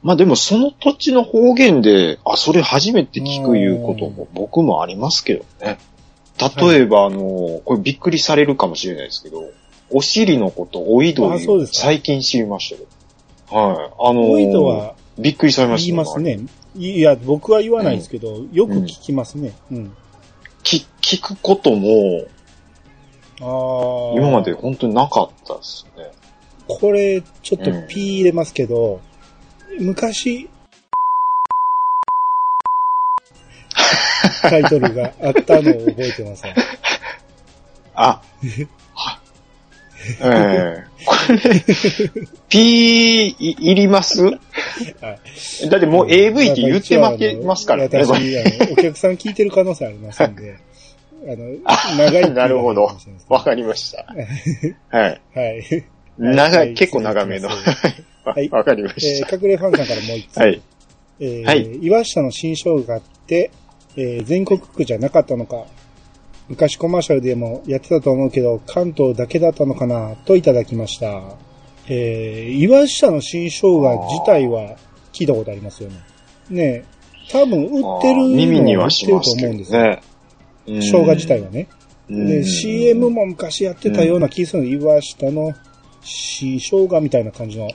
[0.02, 5.78] まあでもその土地の方言で、あ、それ初めて聞くいうことも僕もありますけどね。
[6.40, 9.52] 例えば、あの、これびっくりされるかもしれないですけど、
[9.92, 12.88] お尻のこと、おいどあそうですか最近知りましたよ。
[13.66, 13.92] はい。
[14.00, 16.20] あのおいとはびっくりされました言います。
[16.20, 16.40] ね。
[16.76, 19.54] いや、僕は言わないですけど、よく聞きますね。
[19.72, 19.94] うん。
[20.64, 22.26] き聞くことも。
[24.16, 26.12] 今まで本当になかったですね。
[26.68, 29.02] これ、ちょっとピー入れますけど、
[29.80, 30.50] 昔、
[34.42, 36.56] タイトルがあったのを覚えてますね。
[37.96, 38.22] あ、
[38.94, 39.20] は、
[40.22, 40.94] ええ。
[41.06, 41.62] これ、
[42.50, 44.22] P い、いります？
[44.24, 44.40] はい。
[45.70, 48.00] だってもう AV って言ってまけますからね。
[48.06, 50.58] 私、あのお客さん聞いてる可能性ありますんで、
[51.26, 52.90] あの、あ長いなるほど
[53.30, 54.06] わかりました。
[54.96, 55.22] はい。
[55.34, 55.86] はい。
[56.18, 57.50] 長、はいい結構長めの。
[57.50, 60.34] はいわかりまえしー隠れファンさんからもう一つ。
[60.36, 60.42] た。
[60.44, 60.62] はい。
[61.20, 63.52] えーはい岩下の新生姜って、
[63.96, 65.66] えー全国区じゃなかったのか。
[66.50, 71.22] 昔コマーシャルでもやってたと思うけど、関東だけだったのかな、といただきました。
[71.88, 74.76] えー岩下の新生姜自体は
[75.14, 75.96] 聞いたことありますよね。
[76.50, 76.84] ねえ
[77.32, 78.18] 多分売ってる
[78.62, 79.82] のは売ってると思うんですよ。
[79.82, 80.02] ね。
[80.66, 81.68] 生姜自体はね。
[82.10, 82.28] うん。
[82.28, 85.54] で、CM も昔やってたような気がするので、岩下の
[86.02, 87.70] 新生姜みたいな感じの、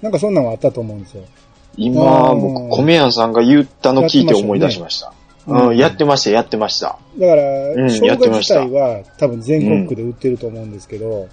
[0.00, 1.24] なんかそんなのがあったと思うんですよ。
[1.76, 5.12] 今、うん僕、米屋さんが言ったの聞いて思い出しました。
[5.46, 6.98] うん、やってました、やってました。
[7.18, 11.28] だから、うん生姜自体は多分全国区で売ってると思うんですけど、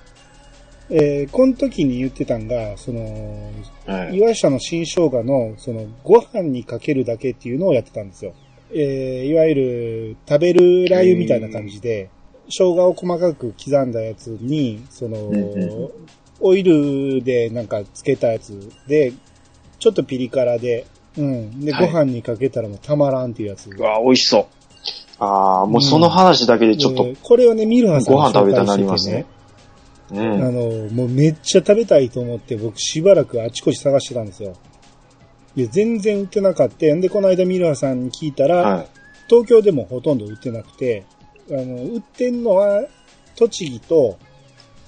[0.89, 3.51] えーこの時に言ってたんが、その、
[3.85, 4.17] はい。
[4.17, 8.33] 岩下の新生姜の、その、ご飯にかけるだけっていうのをやってたんですよ。
[8.73, 12.09] えーいわゆる、食べるラー油みたいな感じで、
[12.49, 15.89] 生姜を細かく刻んだやつに、そのんうん、
[16.39, 19.13] オイルでなんかつけたやつで、
[19.79, 20.85] ちょっとピリ辛で、
[21.17, 21.59] うん。
[21.61, 23.69] で、はいご飯にかけたらもうたまらんっていうやつ。
[23.69, 24.45] うわ、美味しそう。
[25.19, 29.25] ああ、もうその話だけでちょっとでこれをね、ミルハさんご飯食べた紹介なりますね。
[30.11, 30.39] うあん。
[30.39, 30.51] の、
[30.93, 34.53] もうめっちゃ食べたいと思って僕しばらくあちこち探してたんですよ。
[35.59, 36.85] で、全然売ってなかった。
[36.87, 38.87] んで、この間ミルハさんに聞いたら、はい。
[39.27, 41.03] 東京でもほとんど売ってなくて、
[41.49, 42.85] あの、売ってんのは、
[43.35, 44.17] 栃木と、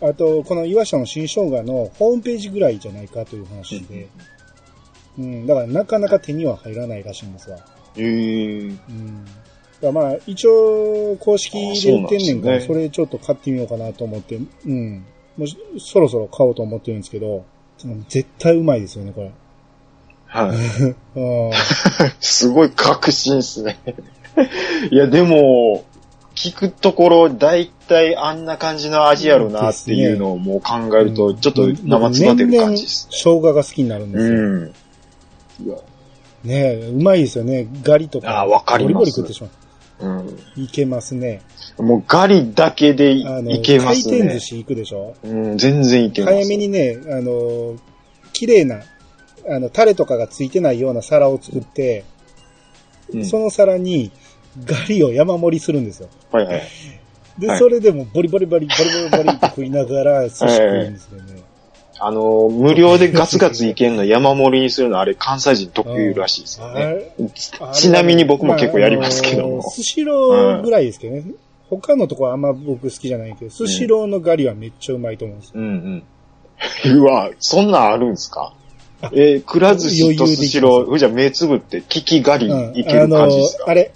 [0.01, 4.07] あと、この岩下の新生姜のホームページぐらいじゃないかという話で、
[5.19, 7.57] うん、だからなかなか手には入らないらしいんですわ。
[7.97, 9.25] ええうん。
[9.81, 15.05] だまあ、一応、公式で売ってんねんから、あそれちょっと買ってみようかなと思って、うん。
[15.37, 17.45] もうそろそろ買おうと思ってるんですけど、
[18.09, 19.31] 絶対うまいですよね、これ。
[20.31, 20.55] はい。
[21.19, 21.51] うん。
[22.21, 23.77] すごい確信っすね。
[24.89, 25.83] いや、でも、
[26.35, 34.31] 聞くところ、だいたいあんな感じの味やろなっていうのをもう考えると、ちょっと生詰まってる感じです年々生姜が好きになるんですよ。
[34.31, 34.73] うん。
[36.43, 37.67] ねえ、うまいですよね。
[37.83, 38.41] ガリとか。
[38.41, 39.49] あーわかりますボリボリ食ってしま
[39.99, 40.27] うん。
[40.27, 40.33] う。
[40.55, 41.41] いけますね。
[41.77, 43.23] もうガリだけでい
[43.61, 44.17] けますね。
[44.17, 45.13] 回転寿司行くでしょ？
[45.23, 46.33] うん、全然いけます。
[46.35, 47.75] 早めにね、あの、
[48.33, 48.79] 綺麗な、
[49.47, 52.03] あの、タレとかがついてないような皿を作って、
[53.13, 54.09] うんその皿に
[54.63, 56.07] ガリを山盛りするんですよ。
[56.31, 56.61] はいはい。
[57.39, 61.41] で、はいそれでもボリボリボリ、ボリボリボリって食いながら寿司食うんですよね。
[61.99, 67.13] あの、無料でガツガツいけんの山盛りにするのあれ関西人特有らしいですよあね。
[67.19, 69.69] れちちなみに僕も結構やりますけども。
[69.69, 71.23] スシローぐらいですけどね。
[71.69, 75.53] 他のとこはあんま僕好きじゃないけど、スシローのガリはめっちゃうまいと思うんですよ。
[75.57, 76.03] うん
[76.85, 76.97] うん。
[76.99, 78.53] うわ、そんなんあるんですか
[79.13, 83.93] えー、くら寿司とスシロー、じゃあ目つぶって、キキガリうんいける感じですか、あの、あれ、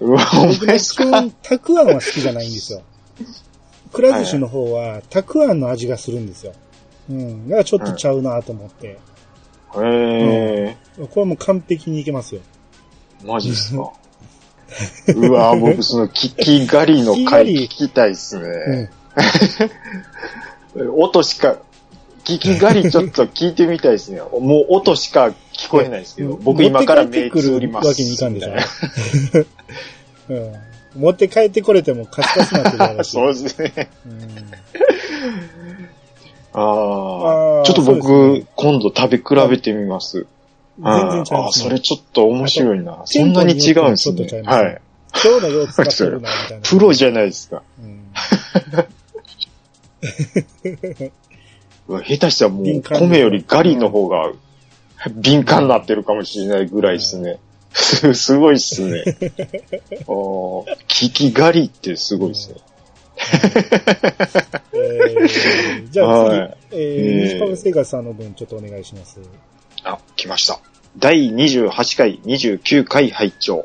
[0.00, 2.82] うわ、お前ですかたくあんは好きじゃないんですよ。
[3.92, 6.52] くら寿司の方は、たくあんの味がするんですよ。
[7.10, 7.48] うん。
[7.48, 8.86] だからちょっとちゃうなと思って。
[8.86, 8.96] へ
[9.76, 10.76] え
[11.10, 12.40] これもう完璧にいけますよ。
[13.24, 13.92] マジっすか？
[15.14, 18.90] うわ、僕そのキキガリの回聞きたいっすうね。
[20.76, 20.92] ん。
[20.96, 21.58] 音しか、
[22.28, 24.20] キキガリちょっと聞いてみたいですね。
[24.38, 27.86] もう音しか聞こえないですけど、僕今から目つぶります。
[27.86, 29.46] 持って帰ってくるわけにいかんでしょ。
[30.28, 31.00] うん。
[31.00, 33.10] 持って帰ってこれてもカスカスになってるやろし。
[33.16, 33.88] そうですね。
[34.04, 34.52] うん
[36.52, 37.64] ああ。
[37.64, 40.26] ちょっと僕、今度食べ比べてみます。
[40.78, 43.02] 全然ちゃいあそれちょっと面白いな。
[43.04, 44.80] そんなに違うんですねはい。
[45.12, 46.62] 今日のよう使ってるな、みたいな。
[46.62, 47.62] プロじゃないですか。
[47.78, 48.12] うん
[51.88, 54.30] 下手したらもう米よりガリの方が
[55.10, 57.38] 敏感になってるかもしれないぐらいですね。
[57.72, 59.04] すごいっすね。
[60.06, 62.56] おーキキガリってすごいっすね。
[64.72, 69.18] えーじゃあ次、はいえー、えー西パブ生活さんの分ちょっとお願いします。
[69.84, 70.60] あ、来ました。
[70.98, 73.64] 第28回、29回拝聴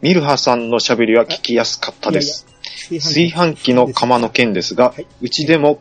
[0.00, 2.46] ミルハさんの喋りは聞きやすかったです。
[2.90, 5.78] 炊飯器の釜の件ですが、はいうちでも、ん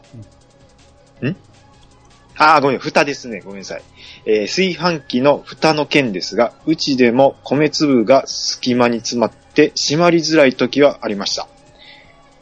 [2.44, 3.42] あー、ごめん、蓋ですね。
[3.42, 3.84] ごめんなさい。
[4.26, 11.48] えー炊飯器の蓋の件ですが、うちでも米粒が隙間に詰まって閉まりづらい時はありました。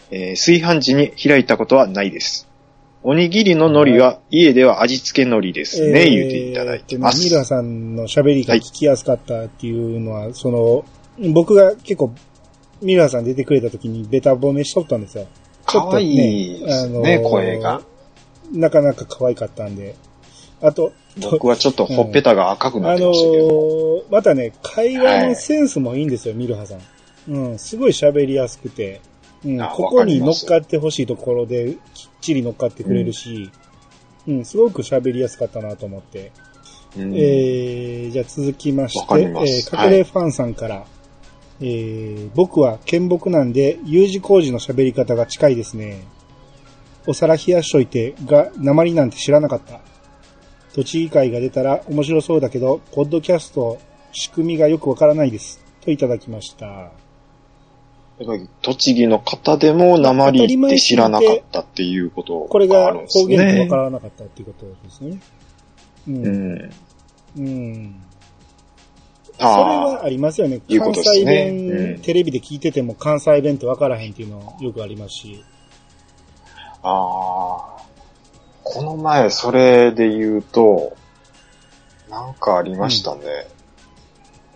[0.09, 2.47] えー炊飯時に開いたことはないです。
[3.03, 7.25] おにぎりの海苔は家では味付け海苔ですね、言うていただいてます。
[7.25, 10.85] ミラさんの喋りが聞きやすかったっていうのは、その、
[11.33, 12.13] 僕が結構、
[12.81, 15.27] ミラさん出てくれた時にベタ褒めしとったんですよ。
[15.67, 17.81] ちょっと可愛いですね、声が。。
[18.51, 19.95] なかなか可愛かったんで。
[20.61, 20.91] あと、
[21.31, 23.47] 僕はちょっとほっぺたが赤くなあのってましたけど。
[23.47, 26.79] ーまたね、会話のセンスもいいんですよ、ミルハさん。
[27.31, 29.01] うん、すごい喋りやすくて、
[29.45, 33.49] うん、あここに乗っわかってほしいところで、きっちり乗っかってくれるし、
[34.27, 36.31] うん、すごく喋りやすかったなと思って。
[36.97, 40.85] うんえー、じゃあ続きまして、えー、隠れファンさんから、
[41.61, 46.03] えー、僕は剣木なんで、U 字工事の喋り方が近いですね。
[47.09, 49.81] お皿冷やしといてが、鉛なんて知らなかった。
[50.75, 53.79] 栃木会が出たら面白そうだけど、ポッドキャスト、
[54.11, 55.59] 仕組みがよくわからないです。
[55.81, 56.91] といただきました。
[58.61, 63.75] 栃木の方でも鉛って知らなかったっていうことこれががあるんです方言とわねか。
[63.77, 65.19] らなかったっていうことですね。
[66.09, 66.11] う。
[66.11, 66.71] うんん。
[67.37, 67.95] うん。
[69.33, 70.61] それはあありますよね。
[70.69, 75.43] 関西とですね弁、うんテレビで聞いてても関西弁って分からへんっていうのよくありますし。
[76.83, 77.79] あ、ああ。
[78.63, 80.95] この前それで言うと、
[82.09, 83.21] なんかありましたね。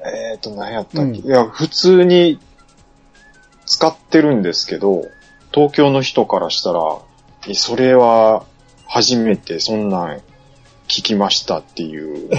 [0.05, 2.39] えっ、ー、と、何やったっけ、うんいや、普通に
[3.65, 5.05] 使ってるんですけど、
[5.53, 6.99] 東京の人からしたら、
[7.47, 8.45] えそれは
[8.88, 10.17] 初めてそんなん
[10.88, 12.38] 聞きましたっていうの。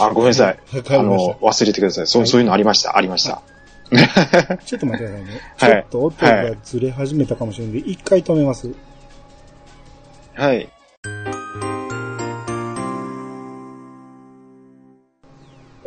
[0.00, 0.58] あ、ごめんなさい。
[0.90, 2.06] あの、忘れてください。
[2.06, 3.42] そう、はいそういうのありました、ありました。
[3.90, 4.56] た。
[4.64, 5.40] ちょっと待ってくださいね。
[5.56, 8.70] ちはいょっと音がずれ始めたかもしれないんで、一回止めます。
[10.34, 10.68] はい。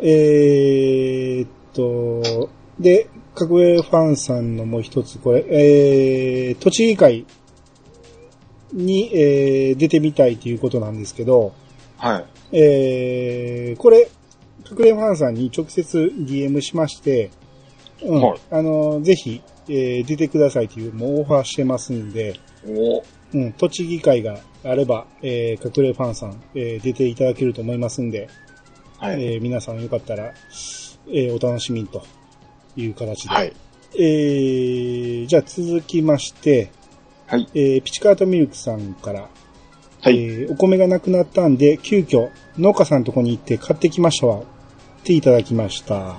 [0.04, 2.50] えーっと、
[2.80, 7.24] で、格上ファンさんのもう一つ、これ、えー、栃木会
[8.72, 11.54] に、えー出てみたいということなんですけど、
[11.96, 12.24] はい。
[12.52, 14.08] えー、これ、
[14.70, 17.30] 隠れファンさんに直接 DM しまして、
[18.04, 23.02] うん、はいあの、ぜひ、えー出てくださいという、もうオファーしてますんで、お
[23.34, 28.28] うん、栃木会があれば、えー、隠れファンさん、えー出ていただけると思いますんで、
[28.98, 29.24] はい。
[29.24, 30.32] えー皆さんよかったら、
[31.08, 32.02] えーお楽しみにと
[32.76, 33.34] いう形で。
[33.34, 33.52] はい。
[33.94, 36.70] えー、じゃあ続きまして、
[37.26, 37.48] はい。
[37.54, 39.28] えー、ピチカートミルクさんから、
[40.00, 40.18] はい。
[40.18, 44.40] えーお米がなくなったんで、急遽農家さんのとこに行って買ってきましたわ。
[44.40, 44.42] っ
[45.04, 46.16] ていただきました。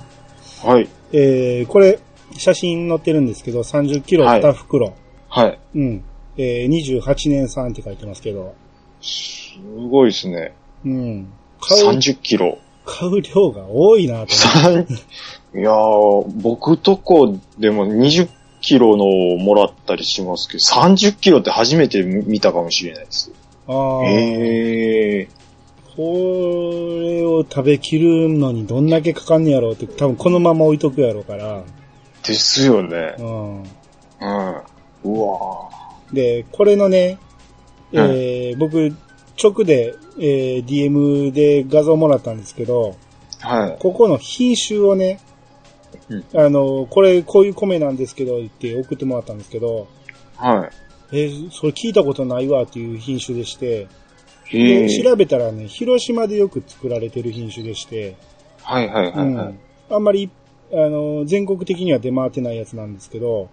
[0.63, 0.87] はい。
[1.13, 1.99] えー、これ、
[2.37, 4.93] 写真載ってるんですけど、30キロはい2袋。
[5.29, 5.59] はい。
[5.75, 6.03] うん。
[6.37, 8.55] えー、28年産って書いてますけど、
[9.01, 9.53] す
[9.89, 10.53] ごいですね。
[10.85, 11.27] うん。
[11.61, 12.57] 買う、30キロ。
[12.85, 14.33] 買う量が多いなと
[14.69, 14.95] 思って。
[15.53, 18.27] 三いやー、僕とこでも20
[18.61, 23.31] キロのをもらったりしますけど、30キロって初めて見たかもしれないです。
[23.67, 25.42] ああ、ええ
[25.95, 32.27] これを食べきるのにどんだけかかんねやろうって、多分このまま置いとくやろうから、ー。
[32.27, 33.15] ですよね。
[33.19, 33.61] うん。
[33.61, 33.65] うん。
[35.03, 35.69] うわ
[36.11, 37.19] で、これのね、
[37.91, 38.95] えー僕、
[39.41, 43.77] 直で、えー DM で画像もらったんですけど、ーはい。
[43.79, 45.19] ここの品種をね、
[46.09, 49.87] うんあの、これ、こういう米なんですけど、って送ってもらったんですけど、
[50.37, 50.69] はい。
[51.11, 53.87] えーそれ聞いたことないわっていう品種でして。
[54.51, 58.15] で調べたらね、広島でよく作られてる品種でして、
[58.61, 59.55] はいはいはうんいはい。
[59.89, 60.29] あんまり、
[60.71, 63.49] あの、全国的には出回ってないやつなんですけど、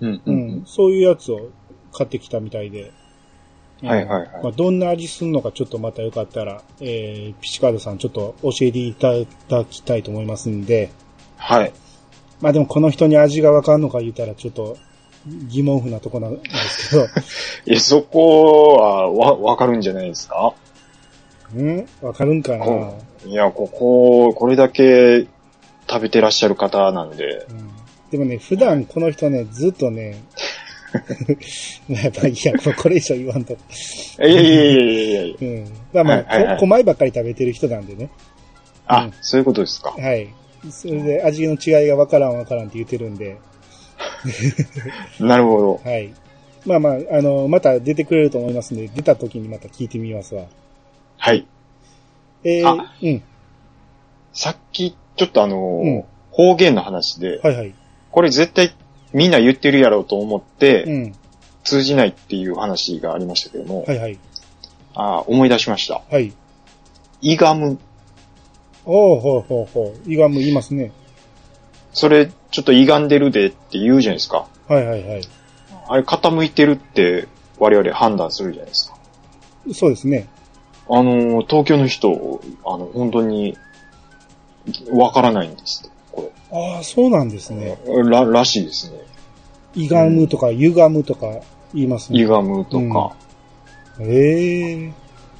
[0.00, 0.62] うんううんん。
[0.66, 1.50] そういうやつを
[1.92, 2.92] 買ってきたみたいで。
[3.82, 9.12] うんはいはいはいまあ、どんな味すんのかちょっとまたよかったら、えー、ピチカードさんちょっと教えていた
[9.48, 10.90] だきたいと思いますんで、
[11.36, 11.72] はい。
[12.40, 14.78] まあでもこの人に味がわかんのか言ったらちょっと
[15.48, 17.04] 疑問符なとこなんですけど、
[17.66, 20.54] いや、そこは、わ、わかるんじゃないですか？
[21.54, 21.86] うん？
[22.02, 22.94] わかるんかな、こ
[23.26, 25.26] いや、ここ、これだけ
[25.88, 27.70] 食べてらっしゃる方なんで、うん
[28.08, 30.22] でもね、普段この人ね、ずっとね、
[31.88, 33.52] やっぱいや、これ以上言わんと。
[33.52, 33.56] い
[34.20, 35.64] やいやいやいやいやいやうん。
[35.92, 38.08] まあまあ、はいはいはいこ米ばっかり食べてる人なんでね。
[38.86, 39.90] あ、うんそういうことですか。
[39.90, 40.28] はい。
[40.70, 43.36] それで味の違いがわからんわからんって言ってるんで、
[45.20, 45.80] なるほど。
[45.84, 46.12] はい。
[46.64, 50.44] まあまあ、あの、また出てくれると思いますんで、出た時にまた聞いてみますわ。
[51.16, 51.46] はい。
[52.44, 53.22] えー、あうん。
[54.32, 57.74] さっき、ちょっとあのーうん方言の話で、はいはい。
[58.10, 58.74] これ絶対
[59.14, 61.14] みんな言ってるやろうと思って、うん。
[61.64, 64.18] 通じないっていう話がありましたけども、はいはい。
[64.94, 66.02] あー思い出しました。
[66.10, 66.32] はい。
[67.22, 67.78] イガム。
[68.84, 70.12] おーほうほうほう。
[70.12, 70.92] 胃がむ言いますね。
[71.96, 74.46] それ、ちょっと歪んでるでって言うじゃないですか。
[74.68, 75.22] はいはいはい。
[75.88, 77.26] あれ、傾いてるって
[77.58, 78.98] 我々判断するじゃないですか。
[79.72, 80.28] そうですね。
[80.90, 82.10] あのー、東京の人、
[82.66, 83.56] あの、本当に、
[84.90, 87.78] わからないんですって、こああ、そうなんですね。
[87.86, 88.02] れ。
[88.02, 88.98] ら、らしいですね。
[89.74, 91.28] いがむとか、ゆがむとか
[91.72, 92.18] 言いますね。
[92.18, 93.16] 歪むとか、
[94.00, 94.92] ええ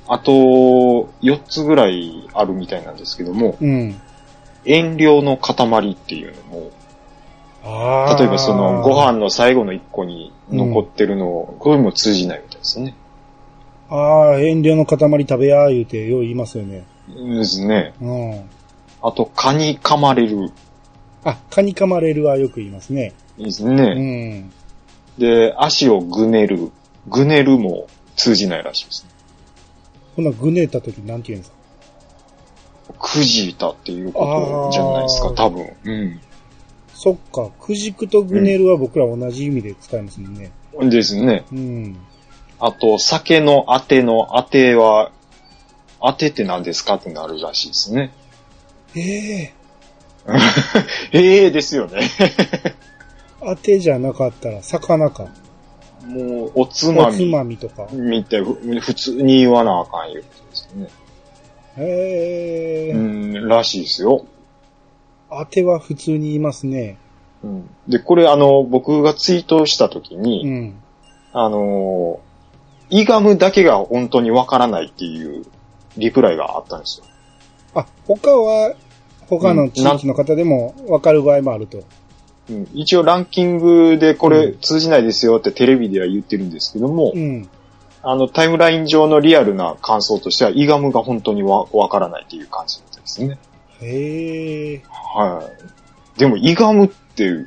[0.08, 4.00] あと、4つぐらいあるみたいなんですけども、うん。
[4.66, 6.70] 遠慮の塊っていうのも、
[7.64, 8.18] ああ。
[8.18, 12.94] 例えばそのご飯の最後の1個に残ってるのを、これも通じないみたいですね。
[13.88, 16.84] ああ、遠慮の塊食べやー言うて、よう言いますよね。
[17.08, 17.94] ですね。
[18.00, 18.50] うん。
[19.02, 20.50] あと、蚊に噛まれる。
[21.24, 23.12] あ、蚊に噛まれるはよく言いますね。
[23.38, 24.40] いいですうね。
[24.40, 24.52] ん。
[25.18, 26.72] で、足をぐねる。
[27.08, 27.86] ぐねるも
[28.16, 29.10] 通じないらしいですね。
[30.16, 31.55] ほな、ぐねった時なんて言うんですか？
[32.98, 35.76] くじいたっていうことじゃないですか、あー多分。
[35.84, 36.20] うん。
[36.94, 40.50] そっか、くじくとぐねるは僕ら同じ意味で使いますもんね。
[40.80, 41.44] ですね。
[41.52, 41.96] うん。
[42.58, 45.12] ああと、酒のあてのあては、
[46.00, 48.12] あてって何ですかってなるらしいですね。
[48.94, 49.52] え
[51.12, 52.00] えええですよね。
[53.40, 55.28] 当てじゃなかったら魚か。
[56.06, 57.88] もう、おつまおつみまみとか。
[57.92, 60.88] みたいふ普通に言わなあかんいうことですね。
[61.76, 64.24] へえ、うん、らしいですよ。
[65.30, 66.98] 当ては普通に言いますね。
[67.42, 67.70] うん。
[67.88, 70.74] で、これあの、僕がツイートしたときに、うん。
[71.32, 75.44] あのー、イガムだけが本当にわからないっていう
[75.96, 77.06] リプライがあったんですよ。
[77.74, 78.74] あ、他は、
[79.28, 81.82] 他の地域の方でも分かる場合もあると。
[82.48, 87.48] うん、一応ランキングでこれうん通じないですよってテレビでは言ってるんですけども、うん。
[88.08, 93.36] あのタイムライン上のリアルな感想としては、イガムが本当にわわからないっていう感じですね。
[93.80, 94.82] へえ。
[94.88, 95.42] は
[96.16, 96.20] い。
[96.20, 97.44] でもイガムって、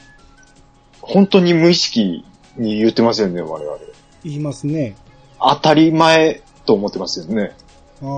[1.01, 2.25] 本当に無意識
[2.57, 3.77] に言ってますよね、我々。
[4.25, 4.97] 言いますね。
[5.39, 7.55] 当たり前と思ってますよね。
[8.01, 8.11] あうー。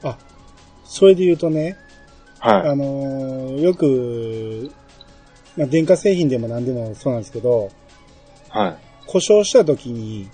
[0.00, 0.14] ーん
[0.84, 1.76] それで言うとね、
[2.38, 2.68] はい。
[2.70, 4.72] あのーよく、
[5.58, 7.68] まあ、電化製品でも何でもそうなんですけど、
[8.48, 10.28] は故障した時に、い。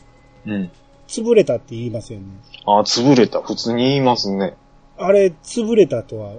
[0.47, 0.71] うん。
[1.07, 2.27] 潰れたって言いますよね。
[2.67, 3.41] あ、潰れた。
[3.41, 4.55] 普通に言いますね。
[4.97, 6.33] あれ、潰れたとは、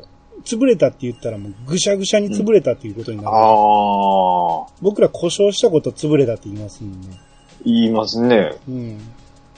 [0.43, 3.29] 潰れたって言ったらもうぐしゃぐしゃに潰れたっていうことになる。
[3.29, 7.19] ああ、僕ら故障したこと潰れたって言いますもんね。
[7.65, 8.55] 言いますね。
[8.67, 8.99] うん。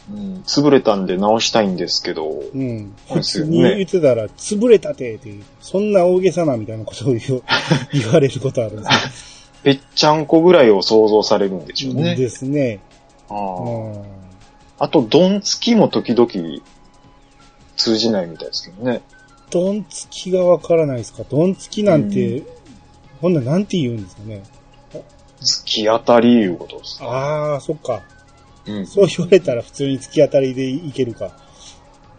[0.09, 2.93] うん、潰れたんで直したいんですけど、うん。
[3.09, 7.43] 普通に言ってたら、潰れたてっていう、そんな大げさなみたいなことを言う
[7.91, 12.01] 言われることあるんです ぺっちゃんこぐらいを想像されるんでしょうよ。
[12.01, 12.15] ね。
[12.15, 12.79] ですね。
[13.29, 14.26] あうーん。
[14.79, 16.29] あと、ドンつきも時々
[17.75, 19.01] 通じないみたいですけどね。
[19.49, 21.23] ドンつきがわからないですか？
[21.29, 22.43] ドンつきなんて、
[23.21, 24.43] ほんならなんて言うんですかね？
[25.39, 26.99] 突き当たりいうことです。
[27.01, 28.01] ああ、そっか。
[28.65, 28.87] うん。
[28.87, 31.27] そう言われたら普通に突き当たりでいけるか。
[31.27, 31.33] で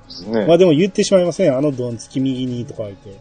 [0.08, 0.46] すね。
[0.46, 3.16] まあでも言ってしまいません、あのドンつき右にとか言って。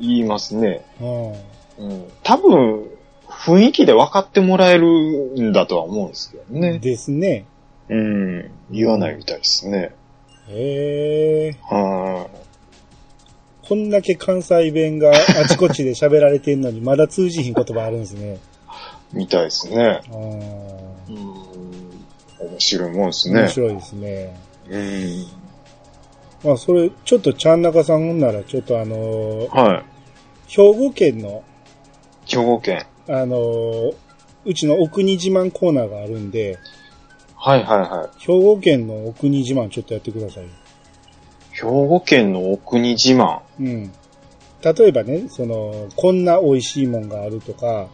[0.00, 0.84] 言いますね。
[1.00, 2.04] ううん。
[2.22, 2.88] 多分、
[3.28, 4.86] 雰囲気で分かってもらえる
[5.40, 6.60] んだとは思うんですけどん。
[6.60, 6.78] ね。
[6.78, 7.44] ですね。
[7.92, 8.50] うん。
[8.70, 9.94] 言わないみたいですね。
[10.48, 11.56] へえ。
[11.62, 12.26] は
[13.62, 18.38] こんだけ関西弁があちこちで喋られてんのにまだ通じひん言葉あるんですね。
[19.12, 19.16] い。
[19.18, 20.00] みたいですね。
[20.10, 21.16] うん。
[22.48, 23.40] 面白いもんですね。
[23.40, 24.36] 面白いですね。
[24.68, 25.26] うん。
[26.44, 29.84] まあそれ、ちょっとちゃんなかさんなら、ちょっとあのーはい。
[30.48, 31.44] 兵庫県の、
[32.26, 32.86] 兵庫県。
[33.08, 33.94] あのー
[34.44, 36.58] うちのお国自慢コーナーがあるんで、
[37.44, 38.20] はいはいはい。
[38.20, 40.44] 兵庫県のお国自慢ちょっとやってください。
[41.50, 43.40] 兵庫県のお国自慢。
[43.58, 43.92] うん。
[44.62, 47.88] 例えばね、その、こんな美味しいもんがあるとか、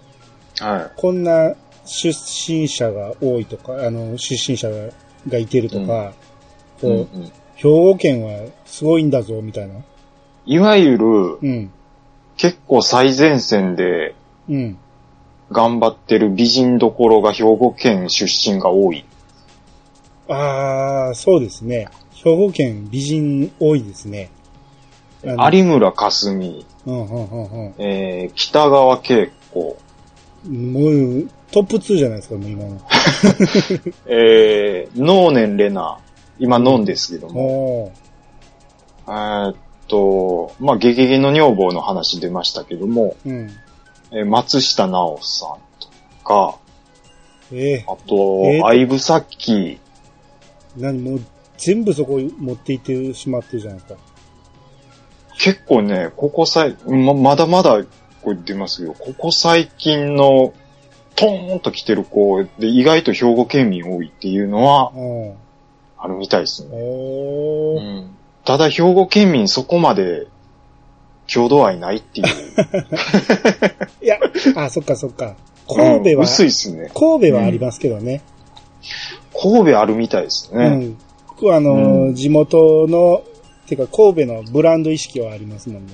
[0.61, 1.55] はこんな
[1.86, 4.68] 出身者が多いとか、あの、出身者
[5.26, 6.12] がいてるとか、
[6.78, 6.80] い。
[6.82, 9.74] こう、うんうん兵庫県はすごいんだぞ、みたいな。
[10.46, 11.07] いわゆる、
[11.42, 11.72] うん。
[12.36, 14.14] 結構最前線で
[14.49, 14.78] うん。
[15.51, 19.05] 頑張ってる美人どころが兵庫県出身が多い。
[20.29, 21.89] ああ、そうですね。
[22.12, 24.31] 兵庫県美人多いですね。
[25.22, 29.76] 有村架純、うん、うん、うん、えー、北川景子、
[30.47, 30.72] うん。
[30.72, 30.81] も
[31.24, 32.81] う、トップ2じゃないですか、もう今の。
[34.07, 35.97] えー、能年玲奈、
[36.39, 37.93] 今能ですけども、
[39.07, 39.55] えーっ
[39.89, 43.51] と、まあ、ゲゲゲの女房の話出ましたけども、うん。
[44.11, 46.59] えー松下奈緒さんとか、
[47.53, 49.79] ええあと相武咲、
[50.77, 51.21] 何もう、
[51.57, 54.01] 全部そこ持っていってしまってるじゃないですか。
[55.39, 57.83] 結構ね、ここさい、ま、まだまだ、
[58.23, 58.95] これ出ますよ。
[58.99, 60.53] ここ最近の、
[61.14, 65.35] トーンと来てる子で、意外と兵庫県民多いっていうのは、うん。
[65.97, 66.77] あるみたいですね。
[66.77, 68.16] うん。
[68.45, 70.27] ただ、兵庫県民そこまで、
[71.27, 72.27] 郷土愛ないっていう。
[74.05, 74.19] いや、
[74.57, 75.37] あ、そっかそっか。
[75.69, 76.91] 神戸は、うん薄いっすね。
[76.95, 78.23] 神戸はありますけどね。
[79.35, 80.66] 神戸あるみたいですね。
[80.66, 80.99] うん。
[81.26, 83.22] ここはあのーうん地元の、
[83.66, 85.93] てか神戸のブランド意識はありますもんね。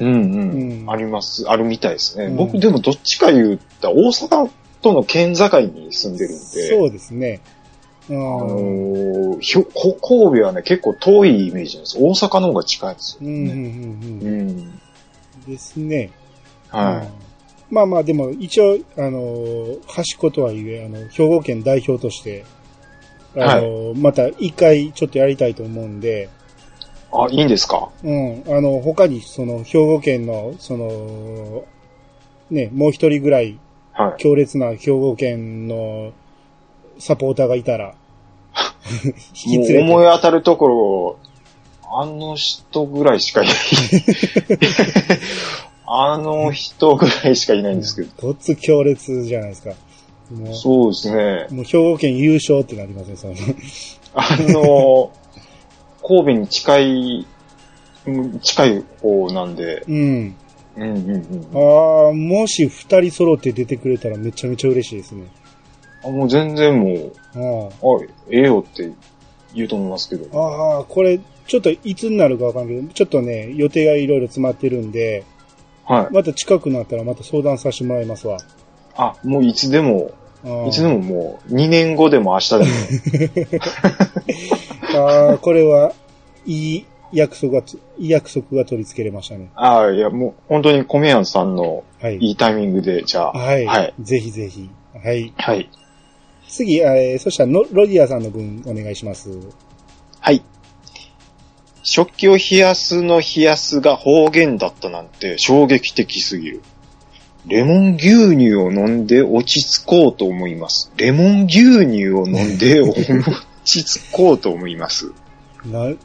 [0.00, 0.82] うんうん。
[0.82, 1.44] うんあります。
[1.48, 2.24] あるみたいですね。
[2.26, 4.50] うん僕でもどっちか言ったら大阪
[4.82, 6.68] との県境に住んでるんで。
[6.68, 7.40] そうですね。
[8.10, 11.98] うあのひょこ神戸はね、結構遠いイメージなんです。
[12.00, 13.52] 大阪の方が近いですようん、うん、ね。
[13.52, 14.48] うん、ううん。
[14.50, 14.80] ん。
[15.46, 16.10] ですね。
[16.68, 17.21] はうん
[17.72, 22.44] まあまあ、でも一応、あのー、端っことはいえ、あの、兵庫県代表として、
[23.34, 26.28] あのーまた一回ちょっとやりたいと思うんで、
[27.14, 27.16] い。
[27.16, 27.88] あ、いいんですか？
[28.04, 31.64] うん、あの、他にその、兵庫県の、その、
[32.50, 33.58] ね、もう一人ぐらい
[33.92, 34.18] はい。
[34.18, 36.12] 強烈な兵庫県の
[36.98, 37.94] サポーターがいたら、
[39.02, 39.80] 引き連れて。
[39.80, 41.16] 思い当たるところ、
[41.90, 43.56] あの人ぐらいしかいない。
[45.94, 48.08] あの人ぐらいしかいないんですけど。
[48.28, 49.74] ごっつ強烈じゃないですか。
[50.30, 51.46] もそうですね。
[51.50, 53.34] う、もう兵庫県優勝ってなりますね、その。
[54.14, 55.10] あの、
[56.02, 57.26] 神戸に近い、
[58.06, 60.34] うん近い方なんで、うん。
[60.76, 61.10] うんうん
[61.52, 62.06] うん。
[62.06, 65.24] ああ、もし二人揃って出てくれたらめちゃめちゃ嬉しいですね。
[66.04, 68.90] あもう全然もう、ああ、ええよって
[69.54, 70.26] 言うと思いますけど。
[70.32, 75.24] あああ、これ、ちょっといつになるかわかんないけど、ちょっとね、予定がいろいろ詰まってるんで、
[75.84, 76.14] はい。
[76.14, 78.38] また近くなったらまた相談させてもらいますわ。
[78.96, 80.12] あ、もういつでも、
[80.44, 82.70] ああいつでももう、2年後でも明日でも。
[85.08, 85.92] ああ、これは、
[86.46, 89.50] いい約束がつ、いい約束が取り付けれましたね。
[89.54, 92.16] あいや、もう、本当に米屋さんのはい。
[92.18, 93.32] いいタイミングで、じゃあ。
[93.32, 93.66] はい。
[93.66, 93.94] はい。
[94.00, 94.68] ぜひぜひ。
[94.92, 95.32] はい。
[95.36, 95.70] はい。
[96.48, 99.30] 次、えー、そしたらの、ロディアさんの分お願いします。
[100.20, 100.42] はい。
[101.82, 106.62] 食器を冷やすの冷やすが方言だったなんて衝撃的すぎる。
[107.46, 110.92] レモン牛乳を飲んで落ち着こうと思います。
[110.96, 112.94] レモン牛乳を飲んで落
[113.64, 115.10] ち着こうと思います。
[115.64, 115.96] な、え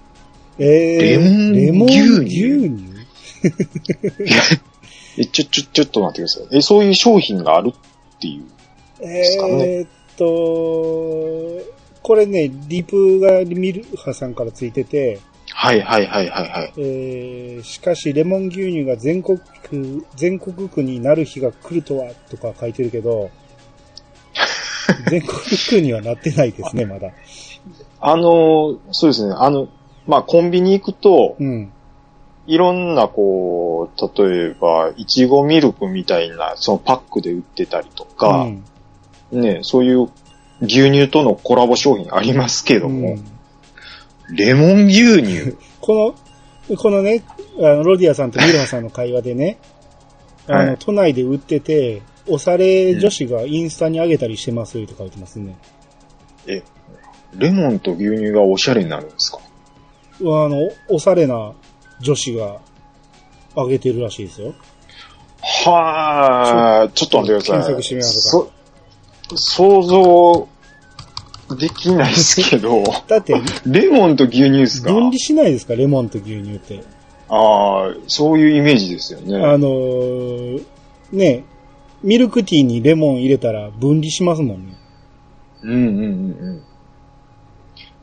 [0.60, 2.98] ー、レモンレモン牛乳？
[5.20, 6.58] え、ちょ、ちょ、ちょっと待ってください。
[6.58, 8.44] え、そういう商品があるっていう？
[9.00, 10.26] すかねえーっと、
[12.02, 15.20] これね、リプがミルハさんからついてて、
[15.60, 16.74] はいはいはいはいはい。
[16.78, 23.32] えーしかしレモン牛乳が全国区、全国区になる日が来るとは、とか書いてるけど、
[25.10, 27.10] 全国区にはなってないですね、 まだ。
[28.00, 29.34] あの、そうですね。
[29.36, 29.68] あの、
[30.06, 31.72] まあ、コンビニ行くと、うん。
[32.46, 38.48] いろんな、こう、例えば、いちごミルクみたいな、そのパックで売ってたりとか
[39.32, 40.08] う、んね、そういう
[40.62, 43.37] 牛乳とのコラボ商品ありますけどうも、ん
[44.32, 45.56] レモン牛乳？
[45.82, 46.16] こ
[46.70, 47.24] の、このね、
[47.60, 49.58] あの、ロディアさんとミルハさんの会話でね、
[50.48, 55.56] あの、はい都内で売ってて、おされ女子がインスタに上げたりしてますと書いてますね。
[56.46, 56.62] え、
[57.38, 59.40] レモンと牛乳がおしゃれになるんですか？
[59.40, 61.54] あの、おしゃれな
[62.02, 62.58] 女子が
[63.56, 64.54] 上げてるらしいですよ。
[65.66, 67.74] はーい、ちょっと待ってください。
[67.74, 68.52] 検索してみますそ、
[69.36, 70.48] 想像
[71.56, 73.36] できないですけど、だって、
[73.66, 74.92] レモンと牛乳ですか？
[74.92, 76.84] 分離しないですか、レモンと牛乳って。
[77.30, 79.38] ああ、そういうイメージですよね。
[79.38, 80.64] あのー
[81.12, 81.44] ね、
[82.04, 84.74] ミルクティーにレモン入れたら分離しますもんね。
[85.64, 86.64] うんうんうんうん。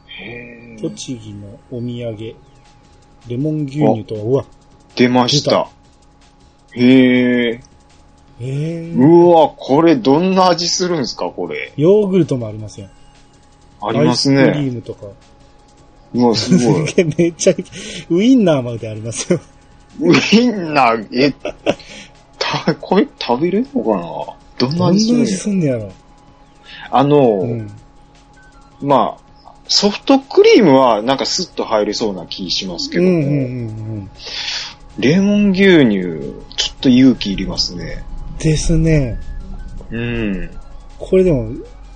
[0.07, 2.37] へー栃木のお土産。
[3.29, 4.45] レモン牛乳とは、うわ、
[4.97, 5.69] 出ました。
[6.73, 7.61] へえ。
[8.41, 11.73] えー、うわ、これどんな味するんですか、これ。
[11.77, 12.89] ヨーグルトもありますよ。
[13.89, 14.71] ありますアイスクリーね。
[14.77, 15.07] ムとか。
[16.15, 16.95] うわ、すごい。
[17.19, 17.55] めっちゃ、
[18.11, 19.41] ウインナーまでありますよ。
[20.01, 21.35] ウインナー、え、
[22.39, 24.69] た、これ食べれるのかな？
[24.69, 25.93] どんな味味するんやすんねやろ？
[26.91, 27.71] あの、うん。
[28.81, 33.37] まあ、ソフトクリームはなんかスッと入りそうな気しますけども、うんうんうんう
[34.03, 34.11] ん。
[34.99, 38.05] レモン牛乳、ちょっと勇気いりますね。
[38.39, 39.19] ですね。
[39.91, 40.51] うん。
[40.99, 41.51] これでも、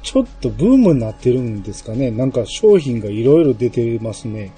[0.08, 2.10] ちょっとブームになってるんですかね。
[2.10, 4.52] なんか商品がいろいろ出てますね。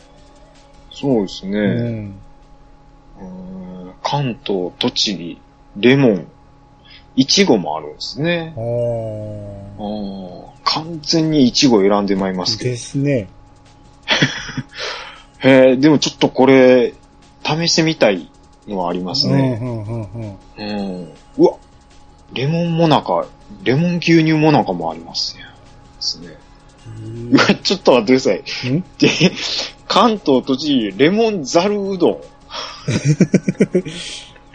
[0.92, 1.58] そうですね。
[1.58, 2.14] うん。
[3.20, 5.40] うん関東、栃木、
[5.76, 6.28] レモン、
[7.16, 8.54] いちごもあるんですね。
[8.56, 8.60] あ
[9.82, 12.70] あ完全にいちご選んでまいりますけど。
[12.70, 13.28] ですね。
[15.40, 16.94] へ え、でもちょっとこれ、
[17.42, 18.30] 試してみたい
[18.68, 19.58] のはありますうんね。
[20.58, 21.12] うん。
[21.38, 21.56] うわ、
[22.32, 23.26] レモンもなか、
[23.64, 25.42] レモン牛乳もなかもありますね。
[25.44, 25.48] で
[26.00, 26.28] すね。
[27.32, 28.32] うわ、ちょっと待ってくださ
[28.68, 28.72] い。
[28.72, 28.84] ん？
[28.98, 29.08] で、
[29.88, 32.18] 関東、栃木、レモンザルうどん。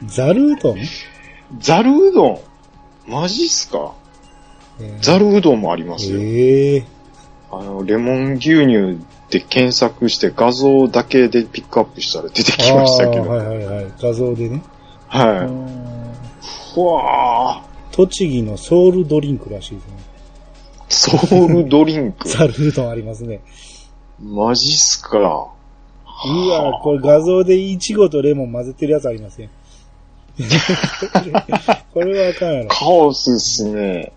[0.08, 0.78] ザルうどん？
[1.60, 2.40] ザルうどん
[3.08, 3.94] マジっすか？
[4.80, 6.18] えーざるうどんもありますよ。
[6.20, 6.84] ええ
[7.52, 9.00] あの、レモン牛乳
[9.30, 13.30] で検索して画像だけでピックアップしたら出てきましたけど。
[13.30, 13.88] はいはいはい。
[14.02, 14.62] 画像でね。
[15.08, 15.28] はい。
[16.76, 21.18] うわ栃木のソウルドリンクらしいですね。
[21.18, 22.28] ーソウルドリンク？
[22.30, 23.42] ザルうどんありますね。
[24.22, 25.18] マジっすか。
[26.28, 29.50] うわこれ画像でイチゴとレモン混ぜてるやつありますね。
[31.94, 32.70] これはあかんやろ。
[32.70, 34.12] カオスっすね。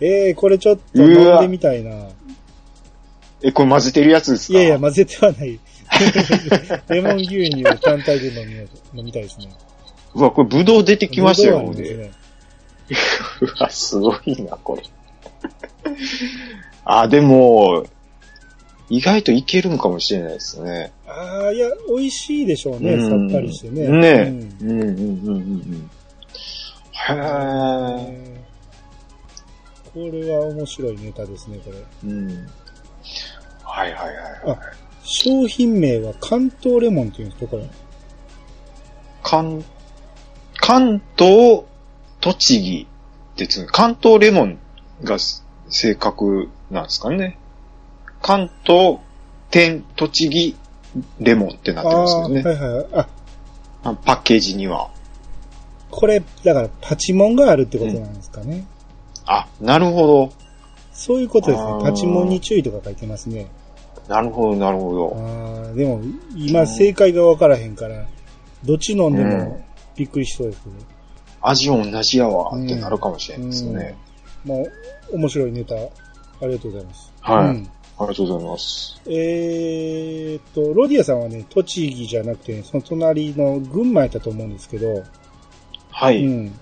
[0.00, 1.90] ええー、これちょっと飲んでみたいな。
[3.42, 4.58] え、これ混ぜてるやつですか？
[4.58, 5.58] いやいや、混ぜてはない。
[6.88, 8.48] レモン牛乳を単体で飲
[8.94, 9.48] み飲みたいですね。
[10.14, 11.96] うわ、これブドウ出てきましたよ、で。
[11.96, 12.10] ね
[13.40, 14.82] うわ、すごいな、これ。
[16.84, 17.84] あ、でも、
[18.88, 20.92] 意外といけるんかもしれないですね。
[21.06, 22.92] ああ、いや、美味しいでしょうね。
[22.92, 23.88] うんさっぱりしてね。
[23.88, 24.22] ねえ。
[24.24, 25.90] うんうんうんうん。
[26.92, 27.14] へえ。
[27.14, 28.32] えー
[29.94, 32.10] これは面白いネタですね、これ。
[32.10, 32.48] うん。
[33.62, 34.58] はいはいはいはい。
[35.02, 37.68] 商品名は関東レモンっていうんですか、これ。
[39.22, 39.62] 関、
[40.62, 41.64] 関東、
[42.20, 42.86] 栃木
[43.34, 44.58] ってつ関東レモン
[45.02, 45.18] が
[45.68, 47.36] 正確なんですかね。
[48.22, 48.98] 関東、
[49.50, 50.56] 天、栃木、
[51.18, 52.42] レモンってなってますよね。
[52.44, 52.86] はいはい。
[52.92, 53.08] あ、
[53.82, 54.88] あパッケージには。
[55.90, 58.64] これ、だからパチモンがあるってことなんですかね。
[59.26, 60.32] あ、なるほ
[60.92, 63.48] そういうことですねパチモンに注意とか書いてますね。
[64.06, 64.14] ど。
[64.14, 65.72] なるほど、なるほあど。
[65.72, 66.00] ーでも、
[66.36, 68.06] 今正解がわからへんから、
[68.64, 69.64] どっち飲んでうも
[69.96, 70.74] びっくりしそうですけど。
[71.42, 73.96] 味同じやわってなるかもしれないですね。
[74.44, 74.66] も
[75.10, 75.78] う、面白いネタ、あ
[76.42, 77.12] りがとうございます。
[77.20, 79.00] はいうんありがとうございます。
[79.06, 85.02] えーっと、ロディアさんはね、栃木じゃなくて、その隣の群馬やったと思うんですけど、
[85.90, 86.24] はい。
[86.24, 86.52] うん。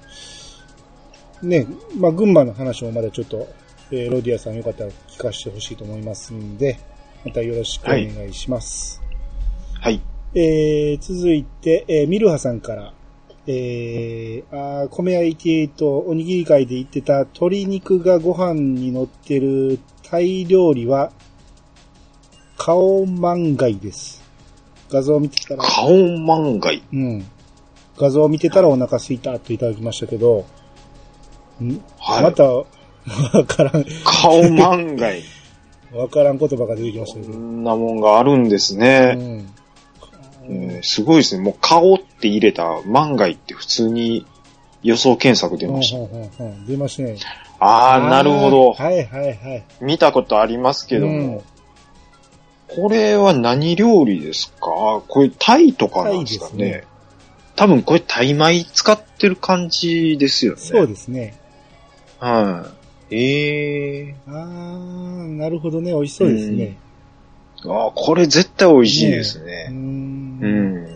[1.43, 1.67] ね、
[1.97, 3.49] まあ、群馬の話もまだちょっと、
[3.93, 6.79] えーロディアさんよかったら聞かせてほしいと思いますんで、
[7.25, 9.01] またよろしくお願いします。
[9.81, 10.01] はい。
[10.35, 12.93] えー、続いて、えーミルハさんから、
[13.53, 21.11] えー、あー米屋88おにぎり会で言ってた鶏肉がご飯に乗ってるタイ料理は、
[22.57, 24.23] カオマンガイです。
[24.91, 26.83] 画像を見てたら、カオマンガイ。
[26.93, 27.25] うん。
[27.97, 30.47] 画像を見てたらお腹すいたといただきましたけど、
[31.61, 32.23] んはい。
[32.23, 32.65] また、わ
[33.47, 35.23] からん、カオマンガイ。
[35.93, 37.39] わからん言葉が出てきましたけこど。
[37.39, 39.15] んなもんがあるんですうね。
[39.15, 39.60] ん。
[40.49, 41.43] えーすごいですね。
[41.43, 44.25] もう、顔って入れた万が一って普通に
[44.83, 45.99] 予想検索出ました。
[45.99, 47.17] うんうんうんうん出ましたね。
[47.59, 48.73] ああ、なるほど。
[48.73, 49.65] はいはいはい。
[49.81, 51.43] 見たことありますけども。
[52.69, 55.03] これは何料理ですか？
[55.09, 56.85] これタイとかなんですかねね
[57.57, 60.61] 多分これタイ米使ってる感じですよね。
[60.61, 61.35] そうですね。
[62.21, 62.71] は
[63.11, 63.17] い。
[63.17, 65.91] ええあー、なるほどね。
[65.93, 66.77] 美味しそうですね。
[67.67, 69.69] ああ、これ絶対美味しいですうね。
[69.71, 69.73] ー。
[69.73, 70.87] うんん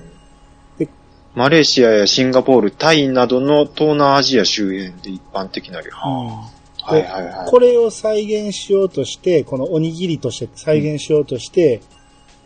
[0.78, 0.88] で。
[1.34, 5.90] マレーシアやシンガポール、タイなどの東南アジア周辺で一般的な料理。
[5.90, 6.54] うん
[6.86, 7.50] はいはいはい。
[7.50, 11.80] これを再現しようとして、このおにぎりとして再現しようとして、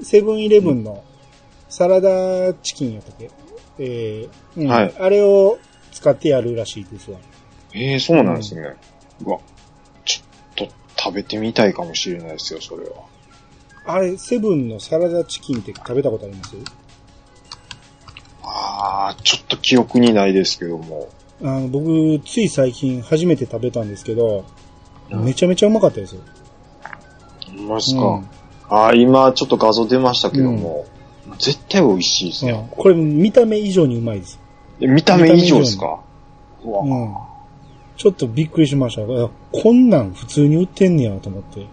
[0.00, 1.02] セブンイレブンの
[1.68, 3.30] サラダチキンやったっけ？
[3.80, 5.58] えーうんはいあれを
[5.90, 7.18] 使ってやるらしいですわ。
[7.74, 8.76] ええそうなんですね。
[9.24, 9.38] うわ、
[10.04, 12.90] ちょっと食べてみたいかもしれないですよ、それは。
[13.90, 16.54] あれ、セブンのサラダチキンって食べたことあります？
[18.42, 21.08] ああ、ちょっと記憶にないですけども。
[21.42, 24.44] あの僕、つい最近初めて食べたんですけど、
[25.10, 26.20] うんめちゃめちゃうまかったですよ。
[27.46, 28.02] ほんまですか？
[28.02, 28.28] うん
[28.68, 30.84] ああ、今ちょっと画像出ましたけども、
[31.38, 32.68] 絶対美味しいですうんね。
[32.70, 34.38] これ見た目以上にうまいです。
[34.82, 36.00] え見た目以上ですか？
[36.62, 37.14] うん。
[37.96, 39.02] ちょっとびっくりしました。
[39.02, 41.66] あこんなん普通に売ってんねやと思って。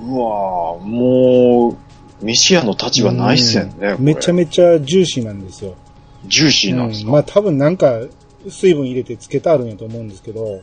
[0.00, 1.76] うわも
[2.20, 3.96] う、飯屋の立場ないっすよね。
[3.98, 5.74] めちゃめちゃジューシーなんですよ。
[6.26, 8.00] ジューシーなんですか、うんまあ多分なんか
[8.48, 10.62] 水分入れてつけてあるんやと思うんですけど、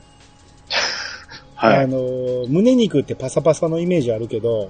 [1.56, 1.84] はい。
[1.84, 1.98] あの、
[2.48, 4.70] 胸肉ってパサパサのイメージあるけど、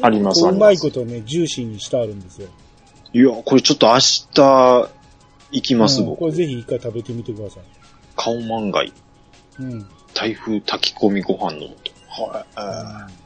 [0.00, 0.60] あります、あります。
[0.60, 2.48] うまいことね、ジューシーにしてあるんですよ。
[3.12, 4.88] いや、これちょっと明日、
[5.52, 6.32] 行きます、うんこれ僕。
[6.32, 7.62] ぜひ一回食べてみてください。
[8.16, 8.92] 顔満貝。
[9.58, 9.86] うん。
[10.14, 11.68] 台風炊き込みご飯の
[12.14, 12.22] 素。
[12.22, 12.44] は
[13.08, 13.10] い。
[13.10, 13.23] う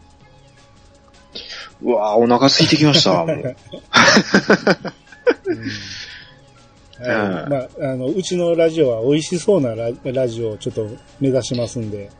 [1.82, 3.28] わお腹空いてきました、もう。
[5.46, 5.58] うん
[7.00, 7.50] はい。
[7.50, 10.88] まあ、あの、うちのラジオは美味しそうなララジオをちょっと
[11.20, 12.10] 目指しますんで。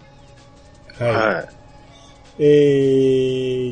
[0.99, 1.13] はい。
[1.13, 1.49] はい。
[2.41, 2.45] え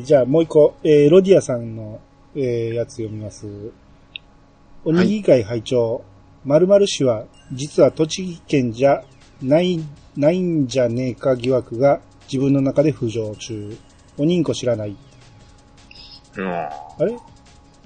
[0.01, 2.01] ー、じゃあもう一個、えー、ロディアさんの、
[2.35, 3.47] えー、やつ読みます。
[4.83, 6.03] おにぎり会会長、
[6.43, 9.03] 〇〇氏は、実は栃木県じゃ
[9.41, 9.79] ない、
[10.17, 13.77] ないんじゃねえか疑惑が自分の中で浮上中。
[14.17, 14.97] おにんこ知らない。
[16.37, 16.47] うん。
[16.47, 16.69] あ
[16.99, 17.17] れ？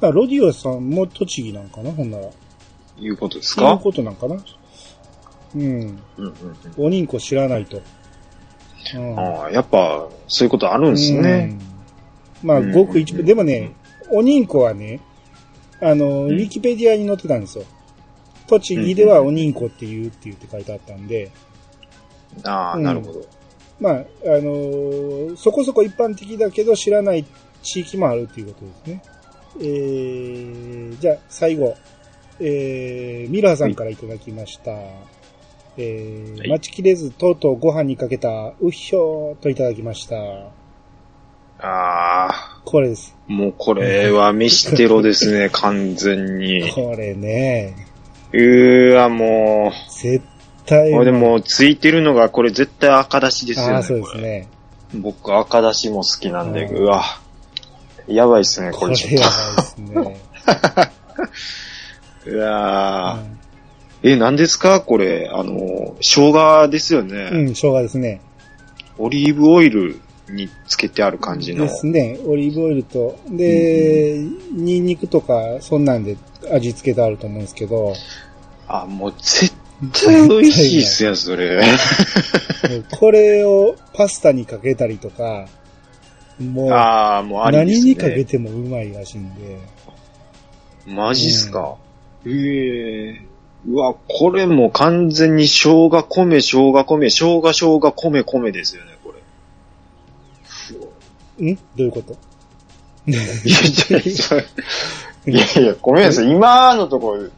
[0.01, 1.91] あロディオさんも栃木なんかな？
[1.91, 2.29] ほんなら。
[2.97, 4.35] いうことですそういうかことなんかな？
[5.55, 5.61] うん。
[5.61, 6.35] うんうんうん。
[6.77, 7.81] おにんこ知らないと。
[8.95, 9.19] うん。
[9.19, 11.57] ああ、やっぱ、そういうことあるんですね。
[12.43, 12.47] うん。
[12.47, 13.73] まあ、うんごく一部、でもね、
[14.09, 14.99] おにんこはね、
[15.79, 17.65] あの、ウィキペディアに載ってたんですよ。
[18.47, 21.31] 栃木ではおにんこって言うって言って書いてあったんで、
[22.43, 23.25] ああ、うんなるほど。
[23.79, 27.25] まあ、あのーそこそこ一般的だけど知らない
[27.61, 29.03] 地域もあるっていうことですね。
[29.59, 31.75] えー、じゃあ最後、
[32.39, 34.71] えー、ミラーさんからいただきました。
[35.77, 40.15] えーはい待ちきれずとうとうご飯にかけた、うっひょーといただきました。
[41.59, 43.15] ああ、これです。
[43.27, 46.69] もうこれは飯テロですね、 完全に。
[46.71, 47.75] これね、
[48.33, 50.25] うーわ、も絶
[50.65, 50.93] 対う。
[50.93, 53.73] これでもうついてるのが、これ絶対赤だしですよね。
[53.75, 54.47] ああ、そうですね。
[54.93, 57.20] 僕赤だしも好きなんで、うんうわ。
[58.07, 59.93] やばいっすね、ここれれちょっやばいですね。
[59.93, 60.13] と。
[62.31, 63.41] うわーうん
[64.03, 64.81] え、何ですか？
[64.81, 67.29] これ、あの、生姜ですよね。
[67.31, 68.19] うん、生姜ですね。
[68.97, 71.65] オリーブオイルにつけてある感じの。
[71.65, 72.17] ですね。
[72.25, 74.17] オリーブオイルと、で、
[74.53, 76.17] ニンニクとか、そんなんで
[76.51, 77.93] 味付けてあると思うんですけど、
[78.67, 79.53] あ、もう絶
[80.03, 81.61] 対美味しいっすよ、それ。
[82.89, 85.47] これをパスタにかけたりとか、
[86.41, 87.87] もう、ああ、もうありですね。
[87.87, 89.57] 何にかけてもうまいらしいんで、
[90.87, 91.75] マジっすか？
[92.25, 92.29] え
[93.09, 93.21] え
[93.67, 99.13] うわ、これもう完全に生姜米、生姜米、生姜生姜米米ですよね、こ
[101.39, 101.51] れ。
[101.51, 101.55] ん？
[101.55, 102.17] どういうこと？
[103.07, 103.21] いや
[105.61, 106.29] いやごめんなさい。
[106.29, 107.29] 今のところ、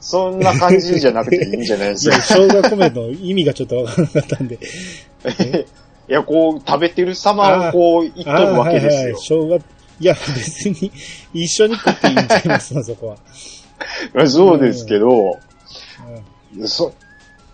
[0.00, 2.20] そんな感じじゃなくていいんじゃないですか？
[2.20, 4.58] 生姜米の意味がちょっとわからなかったんで。
[6.10, 9.46] いや、こう、食べてる様をこう、言っとるわけですよ。
[9.46, 9.60] 生姜、
[10.00, 10.90] いや、別に
[11.32, 13.16] 一緒に食っていいんちゃいますの、そこ
[14.16, 14.26] は。
[14.26, 15.38] そうですけど、
[16.56, 16.92] うんそ、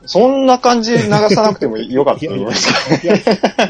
[0.06, 3.04] そんな感じで流さなくてもよかったと思います。
[3.04, 3.16] いや、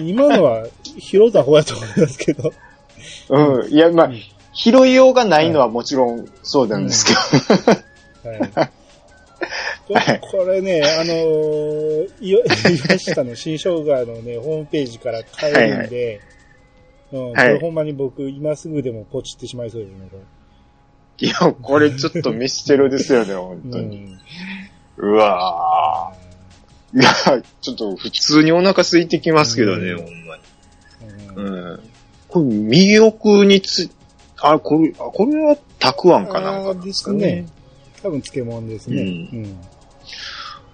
[0.01, 0.68] 今のは
[1.01, 2.53] 拾った方やと思いますけど。
[3.30, 3.72] うん。
[3.72, 4.11] いや、まあ、
[4.53, 7.12] 拾いようがないのはもちろんそうなんですけ
[8.22, 8.30] ど。
[8.30, 8.70] はい。
[9.87, 12.43] これね、あのー、いよ
[12.89, 16.20] 岩下の新生姜のね、ホームページから買えるんで、
[17.12, 20.18] うん、こはいれほんまに僕、今すぐでもポチってしまいそうですね、こ
[21.18, 23.84] いや、これちょっとミステロですよね、 本当れ。
[23.84, 23.97] うに。
[23.99, 24.18] ん。
[24.97, 27.01] うわぁ。
[27.01, 30.43] いや、ちょっと普通にお腹空いてきますけどね、うんほんまに。
[31.37, 31.80] うんうん。
[32.28, 33.89] これ、右奥につ、
[34.39, 37.18] あ、これ、あこれはたくあんかなんかですかね。
[37.18, 37.49] ですね
[38.03, 39.03] 多分漬物ですね。
[39.03, 39.11] うんう
[39.47, 39.57] ん。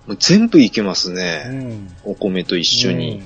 [0.06, 1.44] もう全部いけますうね。
[1.44, 1.88] ん。
[2.04, 3.22] お米と一緒に。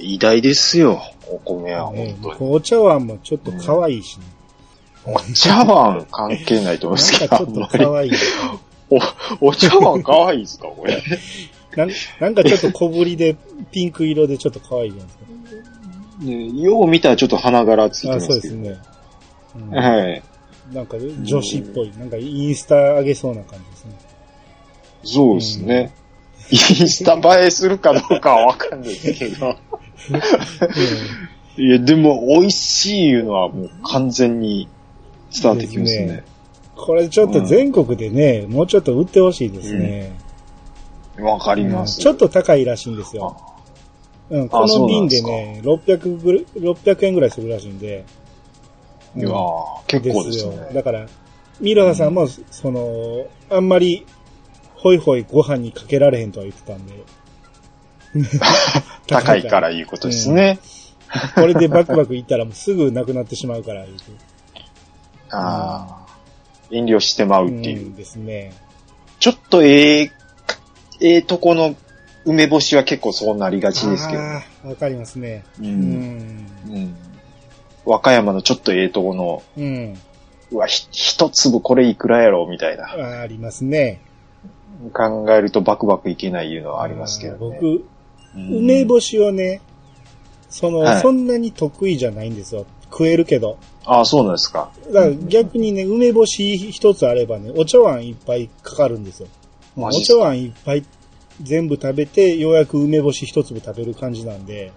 [0.00, 1.96] 偉大ですよ、お米は、うん。
[1.96, 2.50] ね本当に。
[2.52, 4.24] お茶碗もちょっと可愛いしね。
[5.04, 8.10] お茶碗関係ないと思うんですけど、なんかちょっと可愛い。
[9.40, 11.02] お、お茶碗可愛いですか、これ。
[11.76, 13.36] なんなんかちょっと小ぶりで、
[13.70, 15.24] ピンク色でちょっと可愛いじゃないですか。
[16.24, 18.62] ね、よう見たらちょっと花柄ついてあ、まそうすけど。
[18.62, 18.78] ですね。
[19.56, 20.22] うんはい。
[20.72, 23.92] なんか女子っぽい、なんかインスタ上げそうな感じですね。
[25.02, 25.92] そうですね。
[26.50, 29.56] インスタ映えするかどうかはわかんないですけど。
[31.58, 34.68] いや、でも、美味しいいうのはもう完全に
[35.32, 36.06] 伝わってきますね。
[36.06, 36.24] ですね
[36.76, 40.16] これちょっと全国でね、もうちょっと売ってほしいですね。
[41.18, 41.98] わ、かります。
[41.98, 43.36] ちょっと高いらしいんですよ。
[44.30, 48.04] うん、この瓶でね、600ぐる、600円ぐらいするらしいんで。
[49.16, 50.52] いやー結構ですよ。
[50.52, 50.70] ね。
[50.72, 51.06] だから、
[51.60, 54.06] ミロハさんも、その、あんまり、
[54.78, 56.94] ホイホイご飯にかけられへんとは言ってたんで。
[59.06, 60.58] 高いからいうことですね。
[61.34, 64.04] これでバクバクいったらもうすぐなくなってしまうから、言うて
[65.30, 66.08] ああ。
[66.70, 67.86] 遠慮してまうっていう。
[67.86, 68.52] うんですね。
[69.18, 70.12] ちょっとええ、
[71.00, 71.74] ええとこの
[72.24, 74.22] 梅干しは結構そうなりがちですけど。
[74.22, 75.44] わかりますね。
[75.60, 75.62] う。
[75.64, 76.46] うんん。
[76.68, 76.96] うん。
[77.84, 79.98] 和歌山のちょっとええとこの、うん。
[80.52, 82.84] うわ、ひ一粒これいくらやろみたいな。
[82.84, 84.00] あありますね。
[84.92, 87.58] 考えるとバクバクいけないいうのはありますけどね。
[87.60, 87.84] 僕、うん
[88.34, 89.60] 梅干しをね、
[90.50, 92.66] その、はいそんなに得意じゃないんですよ。
[92.90, 93.58] 食えるけど。
[93.84, 94.70] ああ、そうなんですか。
[94.92, 99.28] だから逆にね、梅干し一つあればね、お茶碗いっぱいかかるんですよ。
[99.76, 100.84] おマジっすか茶碗いっぱい
[101.42, 104.72] 全部食べて、ようやく梅干し一粒食べる感じなんで。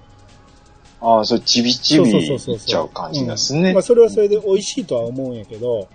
[1.02, 3.82] ああ、それちびちびいっちゃう感じなんですねうんまあ。
[3.82, 5.88] それはそれで美味しいとは思うんやけど、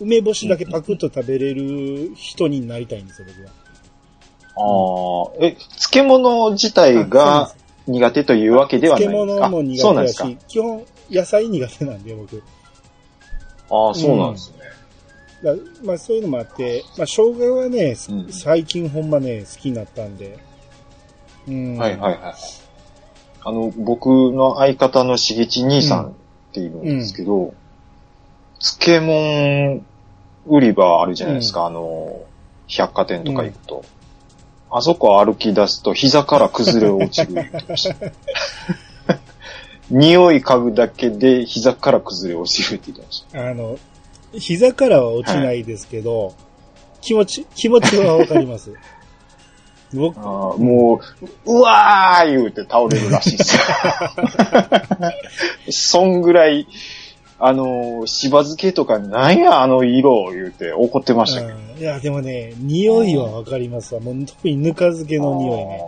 [0.00, 3.50] 梅干しだけパクッと食べれる人になりたいんですよ、僕は。
[4.56, 7.52] ああ、え、漬物自体が
[7.86, 12.42] 苦手というわけではない漬んですか物も苦そうなんですか手だし、基本野菜苦手なんで、僕。
[13.70, 14.64] ああ、そうなんですね。
[15.42, 20.38] だまあそういうのもあって、まあ生姜はね、うん最近ほんまね、好きになったんで。
[21.48, 21.76] うん。
[21.76, 22.34] はいはいはい。
[23.42, 26.12] あの、僕の相方のしげち兄さんっ
[26.52, 27.52] ているんですけど、
[28.58, 29.82] 漬物
[30.46, 32.24] 売り場あるじゃないですか、あの、
[32.68, 33.84] 百貨店とか行くと。
[34.70, 37.96] あそこ歩き出すと膝から崩れ落ちる言ってました。
[39.88, 43.50] 匂い嗅ぐだけで膝から崩れ落ちるって言ってました。
[43.50, 43.78] あの、
[44.32, 46.34] 膝からは落ちないですけど、
[47.00, 48.72] 気持ち、気持ちはわかります。
[49.94, 51.00] 僕、あーも
[51.44, 53.62] う、うわー言うて倒れるらしいですよ。
[55.70, 56.66] そんぐらい、
[57.46, 61.54] あの、しば漬けとかなんやあの色言うて怒ってましたけど。
[61.58, 64.00] うんいや、でもね、匂いはわかりますわ。
[64.00, 65.80] もう特にぬか漬けの匂いね。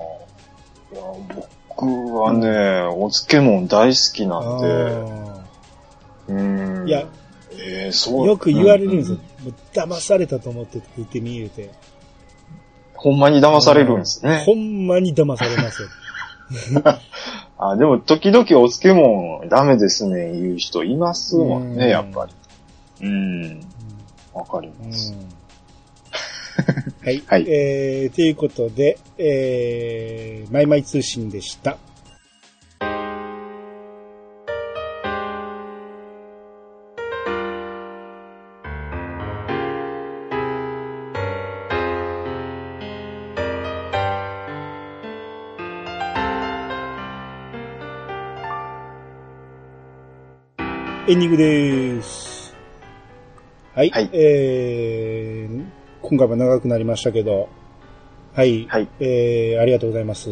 [1.69, 5.47] 僕はね、お漬物大好きなんで、あ
[6.29, 6.89] うん。
[6.89, 7.07] いや、
[7.53, 8.27] えーそう。
[8.27, 9.45] よく言われるんですよう。
[9.45, 11.71] もう騙されたと思って食ってみるて。
[12.95, 14.55] ほんまに騙されるんですねほ。
[14.55, 15.89] んまに騙されますよ。
[17.59, 23.07] あ、でも時々お漬物ダメですね、言う人いますもんうんね、やっぱり。
[23.07, 23.61] うん。
[24.35, 25.15] わかりうんます。
[27.03, 27.23] はい。
[27.27, 31.79] はいえー、ということで、えー、マイマイ通信でした。
[51.09, 52.53] エンディングです。
[53.77, 53.91] はい。
[53.91, 55.65] はいえー、
[56.03, 57.49] 今回も長くなりましたけど、
[58.35, 58.67] はい。
[58.67, 58.89] はい。
[58.99, 60.31] えー、ありがとうございます。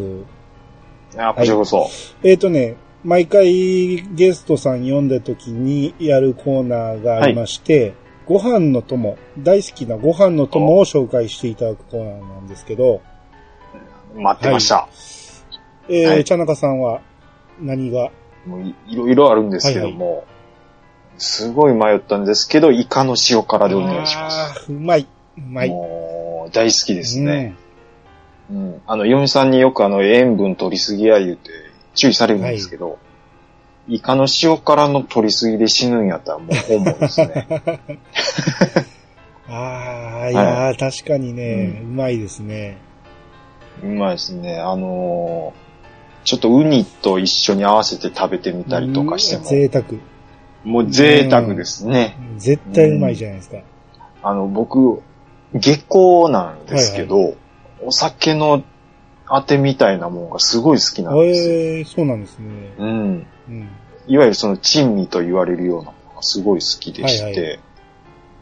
[1.17, 1.89] あ、こちらこそ。
[2.25, 7.95] えっ、とね、毎回ゲストさん呼んだ時にやるコーナーがありまして、
[8.27, 13.01] ご飯の友、大好きなご飯の友を紹介していただくコーナーなんですけど、
[14.17, 14.89] 待ってました。
[15.89, 17.01] えーはい茶中さんは
[17.61, 18.11] 何が？
[18.45, 20.25] もういいろいろあるんですけども、
[21.19, 24.73] すごい迷ったんですけど、イカの塩辛でお願いします。
[24.73, 25.07] うまい。
[25.37, 25.69] うまい。
[25.69, 27.55] もう、大好きですね。
[28.51, 28.57] うん。
[28.57, 28.83] うん。
[28.87, 31.51] あの、嫁さんによくあの、塩分取りすぎや言うて
[31.95, 32.99] 注意されるんですけど、
[33.89, 37.47] イカの塩辛の取りすぎで死ぬんやったらもう本望ですね。
[39.49, 42.79] ああ、いやー、確かにね、うまいですね。
[43.83, 44.59] うまいですね。
[44.59, 45.65] あのー
[46.25, 49.85] ちょっとウニと一緒に合わせて食べてみたりとかしても、うん贅沢。
[50.65, 52.17] もう贅沢ですね。
[52.39, 53.59] 絶対うまいじゃないですか。
[54.23, 55.03] あの、僕、
[55.55, 57.35] 下校なんですけど、
[57.83, 58.65] お酒の
[59.27, 61.55] あてみたいなもんがすごい好きなんですよ。
[61.55, 62.75] ええー、そうなんですね。
[62.79, 63.27] うん。
[63.49, 63.69] うん。
[64.07, 67.59] いわゆるその珍味と言われるようなものがすごい好きでして、はいは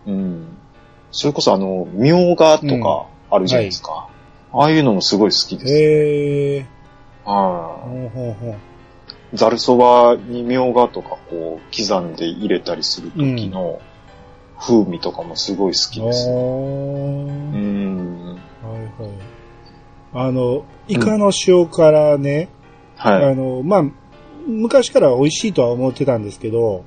[0.07, 0.57] うん。
[1.11, 4.09] それこそあの、みょうがとかあるじゃないですか。
[4.53, 5.75] ああいうのもすごい好きです。
[5.75, 6.67] ええ
[7.25, 7.89] はー。
[7.89, 8.55] ほうほうほう。
[9.33, 9.37] い。
[9.37, 13.81] ざるそばにみょうがとかこう刻んで入れたりする時の
[14.59, 16.29] 風味とかもすごい好きです。
[16.29, 18.27] あうーん。
[18.29, 19.33] はいはい。
[20.15, 22.49] あの、イカの塩辛ね、
[22.97, 23.25] はい。
[23.33, 23.85] あの、まあ、
[24.47, 26.85] 昔から美味しいとは思ってたんですけど、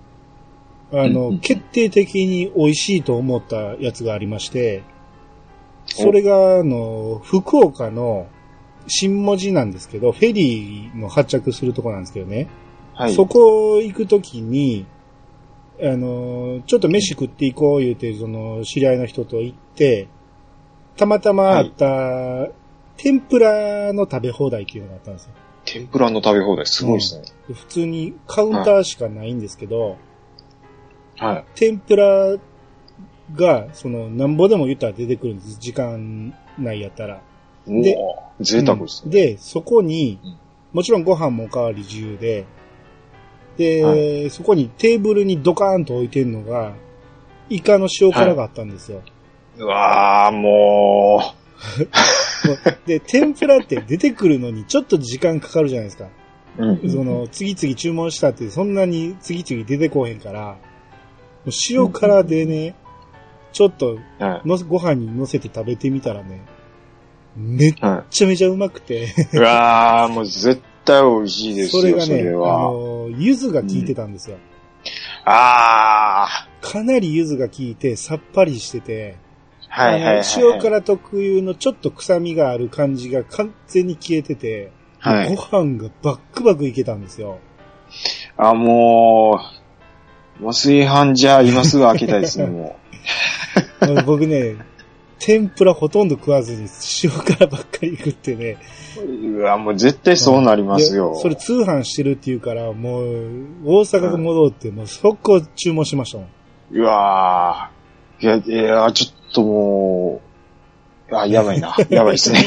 [0.92, 4.84] あの、うんうん決定的に美味しいと思ったやつがありまして、
[5.88, 8.28] それが、あの、福岡の
[8.88, 12.48] 新文字なんですけど、フェリーの発着するとこなんですけどね、
[12.94, 13.14] はい。
[13.14, 14.86] そこ行くときに、
[15.82, 20.08] あの、ちょっと飯食っていこう言うて、その、知り合いの人と行って、
[20.96, 22.50] たまたまあった、
[22.98, 25.32] 天ぷらの食べ放題っていうのがあったんですよ。
[25.66, 27.26] 天ぷらの食べ放題すごいですね。
[27.50, 29.98] で普通にカウンターしかないんですけど、
[31.18, 31.46] はい。
[31.56, 32.38] 天ぷら
[33.34, 35.60] が、その、なんぼでも言ったら出てくるんです。
[35.60, 37.22] 時間内やったら。
[37.68, 37.98] で
[38.42, 39.06] 贅沢ですね。
[39.06, 40.38] うんで、そこにうん、
[40.74, 42.46] もちろんご飯もおかわり自由で、
[43.58, 46.74] で、はそこにテーブルにドカーンと置いてるのが、
[47.50, 49.02] イカの塩辛があったんですよ。
[49.58, 51.22] うわー、も
[52.86, 56.10] で、天ぷらって出てくるのにちょっと時間かかるじゃないですか。
[56.58, 56.66] う。
[56.66, 56.90] うん。
[56.90, 60.58] その、次々注文したってそんなに次々出てこへんから、
[61.70, 62.76] 塩辛でね、
[63.54, 64.48] ちょっとはい。
[64.48, 66.42] のご飯に乗せて食べてみたらね、
[67.36, 69.38] めっはちゃめちゃうまくて、い。
[69.38, 72.32] うわー、もう絶対美味しいですよ、それがね、あ。
[72.34, 74.38] の、柚子が効いてたんですよ。
[75.26, 87.40] あかなり柚子が効いてさっぱりしてて、ー、はいはいはい、塩辛特有のちょっと臭みがある感じが完全に消えてて、はいご飯がバックバクいけたんですよ。
[88.38, 89.40] あ、も
[90.40, 92.76] う、もう炊飯じゃ今すぐ開けたいですね、も
[94.06, 94.56] 僕ね、
[95.20, 96.68] 天ぷらほとんど食わずに
[97.04, 98.58] 塩辛ばっかり食ってね。
[98.98, 99.40] う。
[99.40, 101.14] うわ、もう絶対そうなりますよ。
[101.16, 103.06] でそれ通販してるっていうから、もう、
[103.66, 106.28] 大阪戻って、もう速攻注文しましたもん。
[106.72, 110.22] うわーいや、いや、ちょっとも
[111.10, 111.76] う、あ、やばいな。
[111.90, 112.40] やばいですね。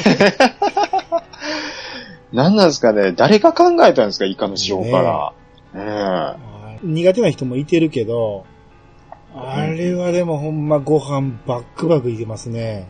[2.33, 5.33] 何なんですかね誰が考えたんですかイカの塩辛。
[6.83, 6.95] うん。
[6.95, 8.45] 苦手な人もいてるけど、
[9.35, 12.89] あれはでもほんまご飯バックバクいけますね。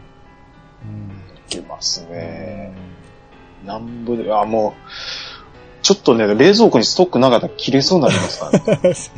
[1.48, 2.12] いけますうん。
[2.12, 2.72] ね。
[3.64, 8.94] なんぼで、あ、もう、ちょっとね、冷蔵庫にストックなかったら切れそうになりますからね。
[8.94, 9.10] そ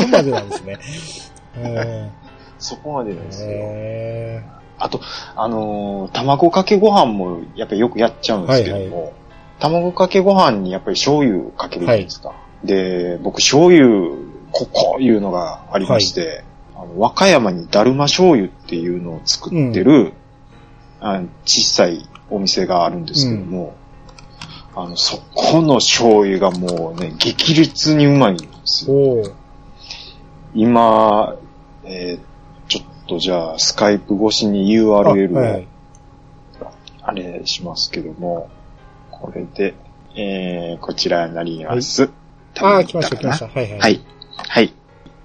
[0.00, 0.78] こまでなんですね。
[1.56, 2.10] え
[2.58, 3.48] そこまでなんですよ。
[3.50, 4.42] え
[4.78, 5.00] あと、
[5.36, 9.12] あのー卵かけご飯もやっぱりよくやっちゃうんですけども、はい
[9.60, 12.32] 卵かけご飯にやっぱり醤油かけるじゃないですか。
[12.64, 14.08] で、僕醤油、
[14.52, 16.44] ここいうのがありまして、
[16.80, 20.14] あの和歌山にだるま醤油っていうのを作ってる、
[20.98, 23.74] あ小さいお店があるんですけども、
[24.74, 29.24] あの、そこの醤油がもうね、激烈にうまいんですよ。
[30.54, 31.36] 今、
[31.84, 32.30] えー
[32.68, 35.66] ちょっとじゃあ、スカイプ越しにあ URL を、はい
[37.02, 38.48] あれしますけども、
[39.10, 39.74] これで、
[40.14, 42.10] えー、こちらになります。
[42.60, 43.46] ああ、来ました来ました。
[43.46, 43.80] ははいはい。
[43.80, 44.00] はい。
[44.36, 44.74] はい。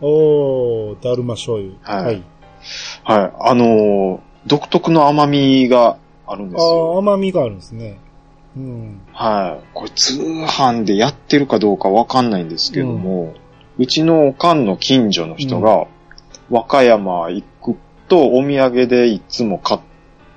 [0.01, 1.73] おー、だるま醤油。
[1.81, 2.23] はいはい。
[3.03, 3.33] はい。
[3.39, 6.97] あのー独特の甘みがあるんですああ、よ。
[6.99, 7.99] 甘みがあるんですね。
[8.55, 9.01] うん。
[9.11, 9.67] はい。
[9.73, 13.33] これ通販でやってるかどうかわかんないんですけども、
[13.77, 15.87] うちのおかんの近所の人が、
[16.49, 17.75] 和歌山行く
[18.07, 19.79] とお土産でいつも買っ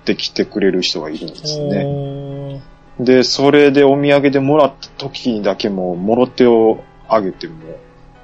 [0.04, 1.84] てきてくれる人がいるんですね。
[1.84, 2.62] ね。
[2.98, 7.54] で、それでお土産でもらった時にだけもう、もろ手をあげても、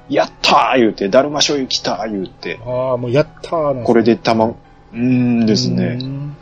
[0.09, 4.55] やったー言うて、だるま醤油来たー言うて、ああ、もうやったーこれで卵、
[4.93, 5.95] うーんですうね。
[5.95, 6.35] ん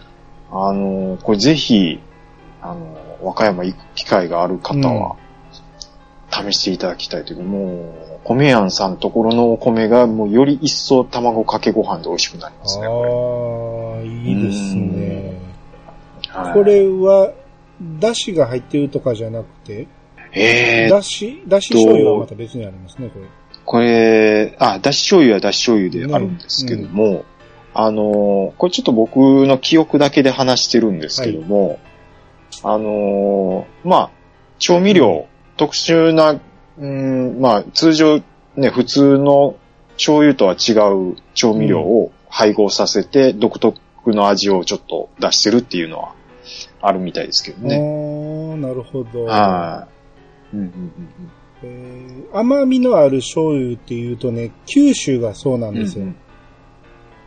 [0.51, 1.99] あのー、これぜひ、
[2.61, 5.15] あのー、和歌山行く機会がある方は、
[6.29, 12.87] 試していただきたいというか、もう、米屋さんところのお米がもうより一層卵かけご飯で美味しくなりますね。
[12.87, 15.33] こああ、いいですね。
[16.33, 17.31] れはいこれは、
[17.99, 19.87] だしが入ってるとかじゃなくて、
[20.31, 23.25] えー、だし、だし醤油はまた別にありますね、これ。
[23.65, 27.25] これ、あ、だし醤油はだし醤油であるんですけども、
[27.73, 31.79] あのーこれちょっと僕の記憶だけで話してるんですけども、
[32.63, 34.11] あのーまあ、
[34.59, 36.39] 調味料、特殊な、
[36.77, 38.21] うん、まあ、通常
[38.55, 39.55] ね、普通の
[39.93, 46.15] 醤油とは違う調味料を配合させて、独特の味をちょっと出してるっていうのは
[46.81, 47.75] あるみたいですけどね。
[47.75, 49.25] ああ、なるほど。
[49.25, 49.87] は
[50.53, 50.55] い。
[50.55, 51.31] うんうんうんうん
[51.63, 56.05] えー甘みのある醤油っていうとね、九州がそうなんですよ。
[56.05, 56.15] うんうん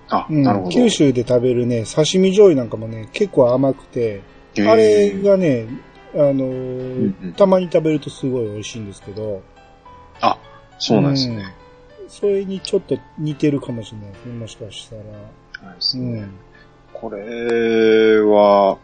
[0.08, 0.70] あ、うんなるほど。
[0.70, 4.22] 九州で食べるね、刺身醤油なんかもね、結構甘くて、
[4.54, 5.66] へーあれがね、
[6.14, 9.42] あのーうんうんたまに食べるとすごい美味しいんですけど、
[10.78, 11.36] そうなんですね。
[11.36, 11.42] うん
[12.08, 15.02] それにちょっと似てるかもしれないですね、もしかしたら。
[15.02, 16.30] はいですねうん。
[16.92, 18.78] これは、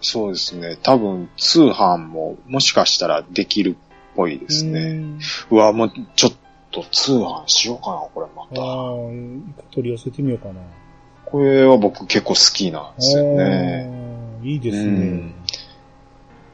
[0.00, 0.78] そうですね。
[0.82, 3.83] 多分通販ももしかしたらできるっ
[4.14, 4.92] ぽいですうね。
[4.94, 5.18] ん
[5.50, 6.32] うわ、もうちょっ
[6.70, 8.60] と通販しようかな、これまあた。
[8.62, 10.54] あ、取り寄せてみようかな。
[11.26, 13.90] これは僕結構好きなんですよね。
[14.42, 15.34] いいですねうん。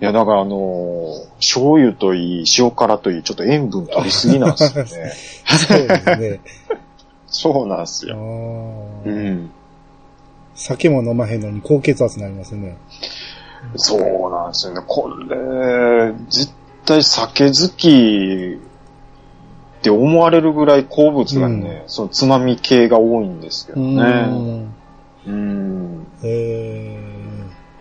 [0.00, 5.12] いや、だからあのー醤油といい、塩辛といい、ちょっと塩分取りすぎなんですよね。
[5.46, 6.40] そうですね。
[7.32, 8.16] そうなんですあよ。
[8.16, 9.50] ーうん。
[10.54, 12.76] 酒も飲まへんのに高血圧になりますね。
[13.76, 14.80] そうなんですよね。
[14.86, 16.52] これ、絶
[16.84, 18.58] 対酒好き
[19.78, 24.02] って思われるぐらい鉱物がね、そのつまみ系が多いんですけどうね。
[24.02, 24.74] ん。
[25.26, 26.06] うん。
[26.22, 26.98] え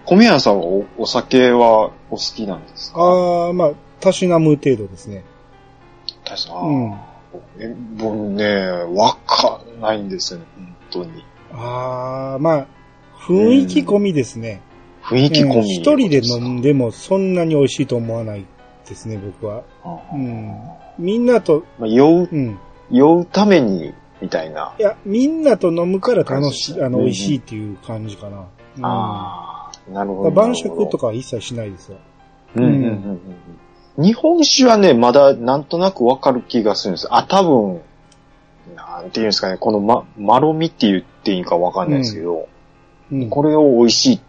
[0.05, 3.01] 米屋さんはおお酒はお好きなんですー、か？
[3.01, 5.23] ああ、まあ、たしなむ程度ですね。
[6.25, 6.93] 確かうん
[7.59, 8.45] え僕ね、
[8.95, 11.23] わかんないんですよね、本当に。
[11.53, 12.67] ああ、まあ、
[13.19, 14.61] 雰囲気込みですね。
[15.03, 18.45] 雰囲気込み、うん一人で飲んでもそんなに美味しいと思わない
[18.89, 19.63] ですね、僕は。
[20.11, 20.59] ううんん。
[20.97, 22.59] みんなと、まあ、酔う、うん。
[22.91, 24.73] 酔うために、みたいな。
[24.77, 28.37] いや、みんなと飲むから楽しい、あの、うん美味しいっていう感じかな。
[28.37, 28.45] うん
[28.81, 30.31] ああ、なるほど。
[30.31, 31.97] 晩酌とかは一切しないですよ。
[32.55, 33.19] うんうんうんうん
[33.97, 34.03] うん。
[34.03, 37.07] 日本酒はね、まだなんとなくわかる気がするんです。
[37.11, 37.81] あ、多分、
[38.75, 42.47] なんていうんですかね、このま、まろみって言っていいかわかんないですけど、
[43.11, 43.29] うん。
[43.29, 44.19] これを美味しいっ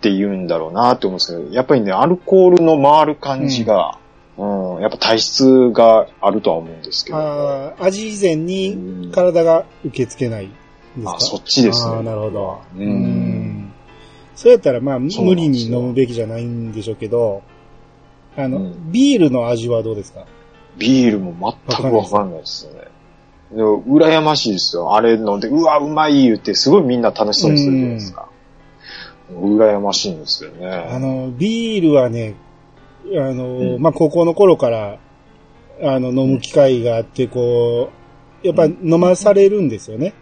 [0.00, 3.98] て言うんだろうなって思うんですけど、やっぱりね、アルコールの回る感じが、
[4.38, 7.18] うん、やっぱ体質があるとは思うんですけど。
[7.18, 8.68] あー味以前うに
[9.08, 10.54] ん体が受け付けないんで
[11.00, 11.16] すか？
[11.16, 11.94] あ、そっちですね。
[11.96, 12.60] あーなるほど。
[12.76, 12.78] う。
[12.78, 13.72] うんん。
[14.36, 17.42] そうやったら、まあ、無理に飲むべきじゃないんでしょうけど、
[18.36, 20.24] あの、うんビールの味はどうですか？
[20.76, 22.82] ビールも全くわかんないですよね。
[23.50, 24.94] でも羨ましいですよ。
[24.94, 28.28] あれ飲んで、うわ、うまい言って、すごいみんな楽しそうにするじゃないですか。
[29.32, 30.68] 羨ましいんですよね。
[30.68, 32.34] あの、ビールはね、
[33.16, 33.44] あの、
[33.74, 33.82] うん。
[33.82, 34.98] まあ、高校の頃から、
[35.82, 37.90] あの、飲む機会があって、こ
[38.42, 40.14] う、やっぱ飲まされるんですよね。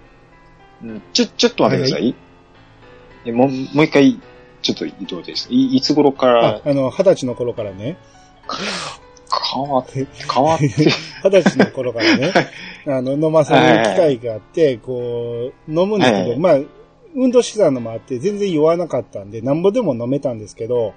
[0.82, 1.02] うん。
[1.12, 2.14] ちょ、ちょっと待ってください。
[3.24, 4.20] えもう、もう一回、
[4.62, 5.48] ちょっと移動です。
[5.50, 6.60] いいつ頃かあら？
[6.64, 7.96] あの、二十歳の頃からね、
[9.54, 10.66] 変わって、変わって、
[11.24, 12.32] 二十歳の頃からね、
[12.86, 16.38] あの、飲まされる機会があって、こう、飲むんですけど、はい。
[16.38, 16.58] まあ、
[17.14, 20.94] 運動してたのもあって、全然酔わなかったんで、なんぼでも飲めたんですけど、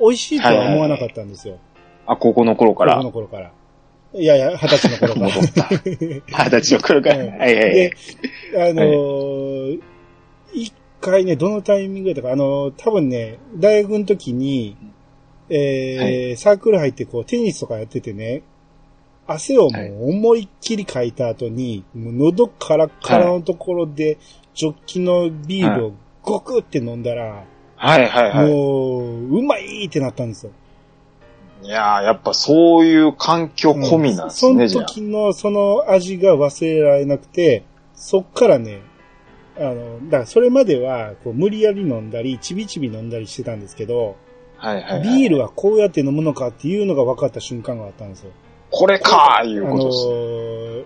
[0.00, 1.58] 美味しいとは思わなかったんですよ。
[2.06, 2.94] あ、高校の頃から？
[2.96, 3.52] 高校の、頃から。
[4.14, 5.34] いやいや、二十歳の頃から。
[5.34, 5.68] 戻った。
[5.68, 7.16] 二十歳の頃から。
[7.18, 7.92] う んはいはいはいで。、
[8.56, 9.80] あのー
[10.54, 14.76] 一回ね、どのタイミングだったか、あのー多分ね、大学の時に、
[15.48, 18.42] えーサークル入ってこう、テニスとかやっててね、
[19.26, 24.18] 汗をもう思いっきりかいた後に、もう喉カラッカラのところで、
[24.54, 25.92] ジョッキのビールを
[26.22, 27.44] ゴクって飲んだら、
[27.76, 28.50] はいはいはい。
[28.50, 30.52] もう、うまいってなったんですよ。
[31.62, 34.80] いやーやっぱそういう環境込みなんですね、うんそ。
[34.80, 38.82] の時のその味が忘れられなくて、そっからね、
[39.58, 44.16] あの、だからそれまでは、こう無理やり飲んだり、ちびちび飲んだりしてたんですけど、
[44.58, 45.02] はいはい、はい。
[45.02, 48.32] ビールはこうやって飲むのかっていうのが分かった瞬間があったんですよ。
[48.70, 50.12] これかーいうあのことですね。
[50.12, 50.84] ー、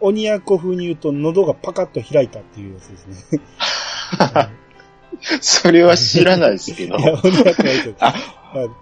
[0.00, 3.40] 鬼奴風に言うと喉がパカッと開いたっていうやつですね。
[5.40, 6.96] それは知らないですけど。
[6.96, 8.14] いや、鬼奴が言うと、ああ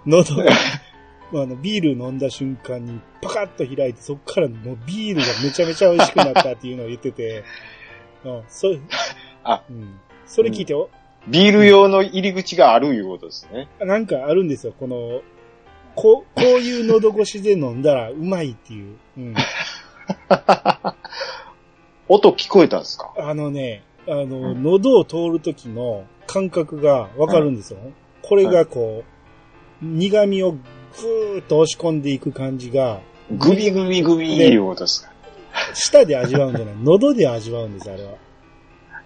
[0.07, 0.51] 喉が、
[1.33, 7.45] あの、ビール飲んだ瞬間にパカッと開いて、そっからもうビールがめちゃめちゃ美味しくなったっていうのを言ってて、
[8.25, 8.69] うん、そ、
[9.45, 10.01] あうん。
[10.27, 10.89] それ聞いて、お
[11.29, 13.69] ビール用の入り口があるいうことですね。
[13.81, 15.21] なんかあるんですよ、この、
[15.95, 18.97] こう、こういう喉越しで飲んだらうまいっていう。
[19.19, 19.35] うん。
[22.09, 23.13] 音聞こえたんですか？
[23.19, 27.79] あのね、あの、うん喉を通る時の感覚がわかるんですよ。
[28.23, 29.05] これがこ
[29.83, 33.01] う、苦味をぐーっと押し込んでいく感じが、
[33.31, 35.13] グビグビグビいうことですか
[35.73, 38.15] 舌で味わうんじゃない、 喉で味わうんです、あれは。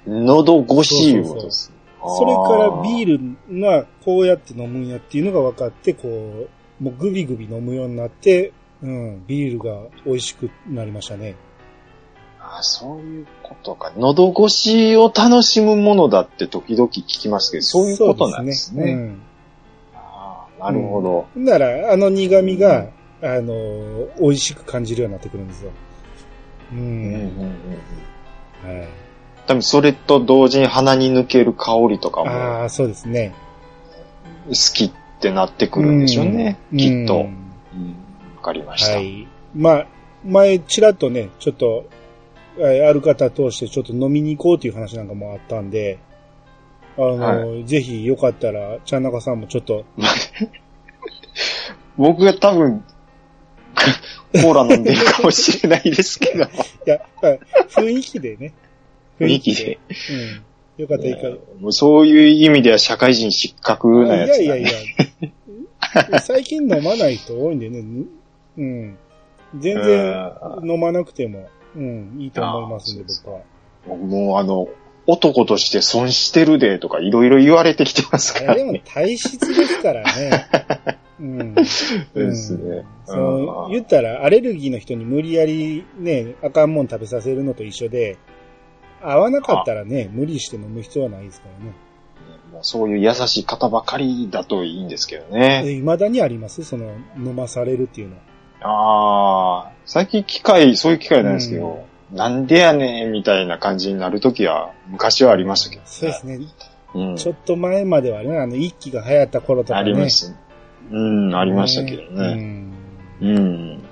[0.06, 1.76] 喉越しいうことですね。
[2.06, 3.18] それからビル。
[3.18, 8.52] ールがこうやって飲むんやっていうのが分かって、こう、もうグビグビ飲むようになって、
[8.82, 11.36] うん、ビールが美味しくなりましたね。
[12.46, 13.92] あそういうことか。
[13.96, 19.16] 喉越しを楽しむものだって時々聞きますけど、そういうことなんですね。
[19.94, 21.26] あーなるほど。
[21.34, 21.44] うん。
[21.44, 22.86] なら、あの苦味が、
[23.22, 25.70] あの、美味しく感じるようになってくるんですよ。
[26.72, 26.76] う。
[26.76, 27.20] うんうんんうん
[28.64, 28.88] うんはい。
[29.46, 33.34] 多分それと同時に鼻に抜ける香りとかもああ、そうですね。
[34.48, 36.58] 好きってなってくるんでしょうね。
[36.72, 37.14] うんきっと。
[37.14, 37.96] ううんん
[38.36, 38.96] わかりました。
[38.96, 39.26] はい。
[39.54, 39.86] まあ、
[40.24, 42.03] 前、ちらっとね、ちょっと、えー
[42.58, 45.98] ある方通してちょっと飲みに行こうという話なんかもあったんで、
[46.96, 49.84] あの、ぜひよかったら、ちゃんなかさんもちょっと、
[51.96, 52.84] 僕が多分、
[54.42, 56.44] コーラ飲んでるかもしれないですけど。
[56.44, 56.46] い
[56.86, 58.52] や、まあ雰囲気でね。
[59.18, 59.78] 雰囲気で。
[60.78, 60.82] うん。
[60.82, 61.28] よかったらいいか。
[61.60, 64.44] もうそういう意味では社会人失格なやつだ、ね。
[64.44, 64.72] いやいやい
[66.10, 66.20] や。
[66.20, 67.84] 最近飲まない人多いんでね。
[68.58, 68.98] うん。
[69.58, 70.32] 全然
[70.64, 73.40] 飲まなくても、うん、いいと思いますんで、僕は。
[73.86, 74.68] 僕もうあの、
[75.06, 78.82] 男として損してるでとかいろいろ言われてきてますからあれでもね。
[78.86, 80.46] 体質ですからね。
[81.20, 81.54] うん。
[81.54, 82.84] ですね。
[83.04, 88.16] その言ったら、アレルギーの人に無理やりね、あかんもん食べさせるのと一緒で、
[89.02, 91.72] 合わなかったらね、無理して飲む必要はないですからね。
[92.52, 95.64] もうそういう優しい方ばかりだといいんですけどね。
[95.66, 96.64] え未だにあります？
[96.64, 98.22] その、飲まされるっていうのは。
[98.64, 106.38] ああ、最近機会、そういう機会ないですけど、なんでやねんみたいな感じになるときは、昔はありましたけど、そうですね。
[106.94, 107.16] うん。
[107.16, 109.80] ちょっと前まではね、あの、一気が流行った頃とかね。
[109.80, 110.34] ありました。
[110.90, 112.34] うん、ありましたけどうね。
[112.34, 112.72] ん。
[113.20, 113.82] うん。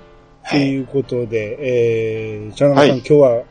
[0.49, 3.43] ということで、えー、チャンナさん、はい今日は、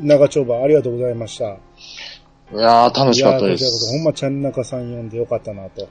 [0.00, 1.44] 長丁場ありがとうございました。
[1.44, 4.04] いやー、楽しかったでいやほんす。
[4.04, 5.88] まちゃんなかさん呼んでよかったなと。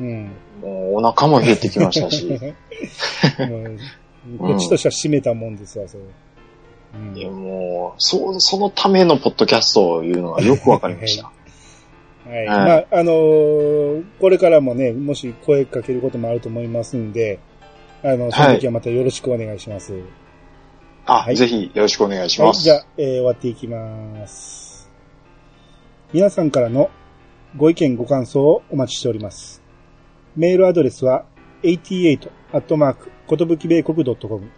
[0.00, 0.30] うん。
[0.60, 2.28] もうお腹も減ってきましたし。
[4.38, 6.02] こっちとしては締めたもんですわ、それ。
[6.02, 11.30] うんいや、もう、そう、そのためのポッドキャストを言うのがよくわかりました。
[12.28, 12.46] はい。
[12.46, 17.38] まあ、あのーこれからもね、もし声かけることもあると思いますんで、
[18.02, 19.94] あの、その時はまたよろしくお願いします。
[21.04, 22.62] あ、はいぜひよろしくお願いしはい、ます。
[22.62, 24.90] じゃあ、えー終わっていきます。
[26.12, 26.90] 皆さんからの
[27.56, 29.65] ご意見ご感想をお待ちしております。
[30.36, 31.24] メールアドレスは、
[31.62, 34.50] 88アットマーク、ことぶき米国 .com。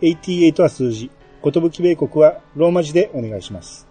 [0.00, 1.10] 88は数字、
[1.42, 3.86] ことぶき米国はローマ字でお願いします。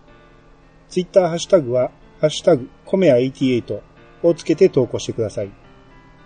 [0.89, 3.79] ツイッターハッシュタグは、ハッシュタグ、コメヤ88
[4.23, 5.51] をつけて投稿してください。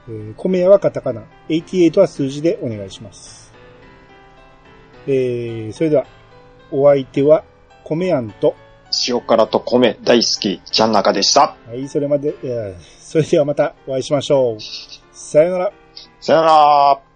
[0.07, 3.53] えー、コメヤはカタカナ、88は数字でお願いします。
[5.05, 6.05] えー、それでは、
[6.71, 7.43] お相手は、
[7.83, 8.55] コメヤンと、
[9.07, 11.55] 塩辛と米大好き、ちゃん中でした。
[11.67, 12.33] はい、それまで、
[12.99, 14.57] それではまたお会いしましょう。
[15.11, 15.71] さよなら。
[16.19, 17.12] さよなら。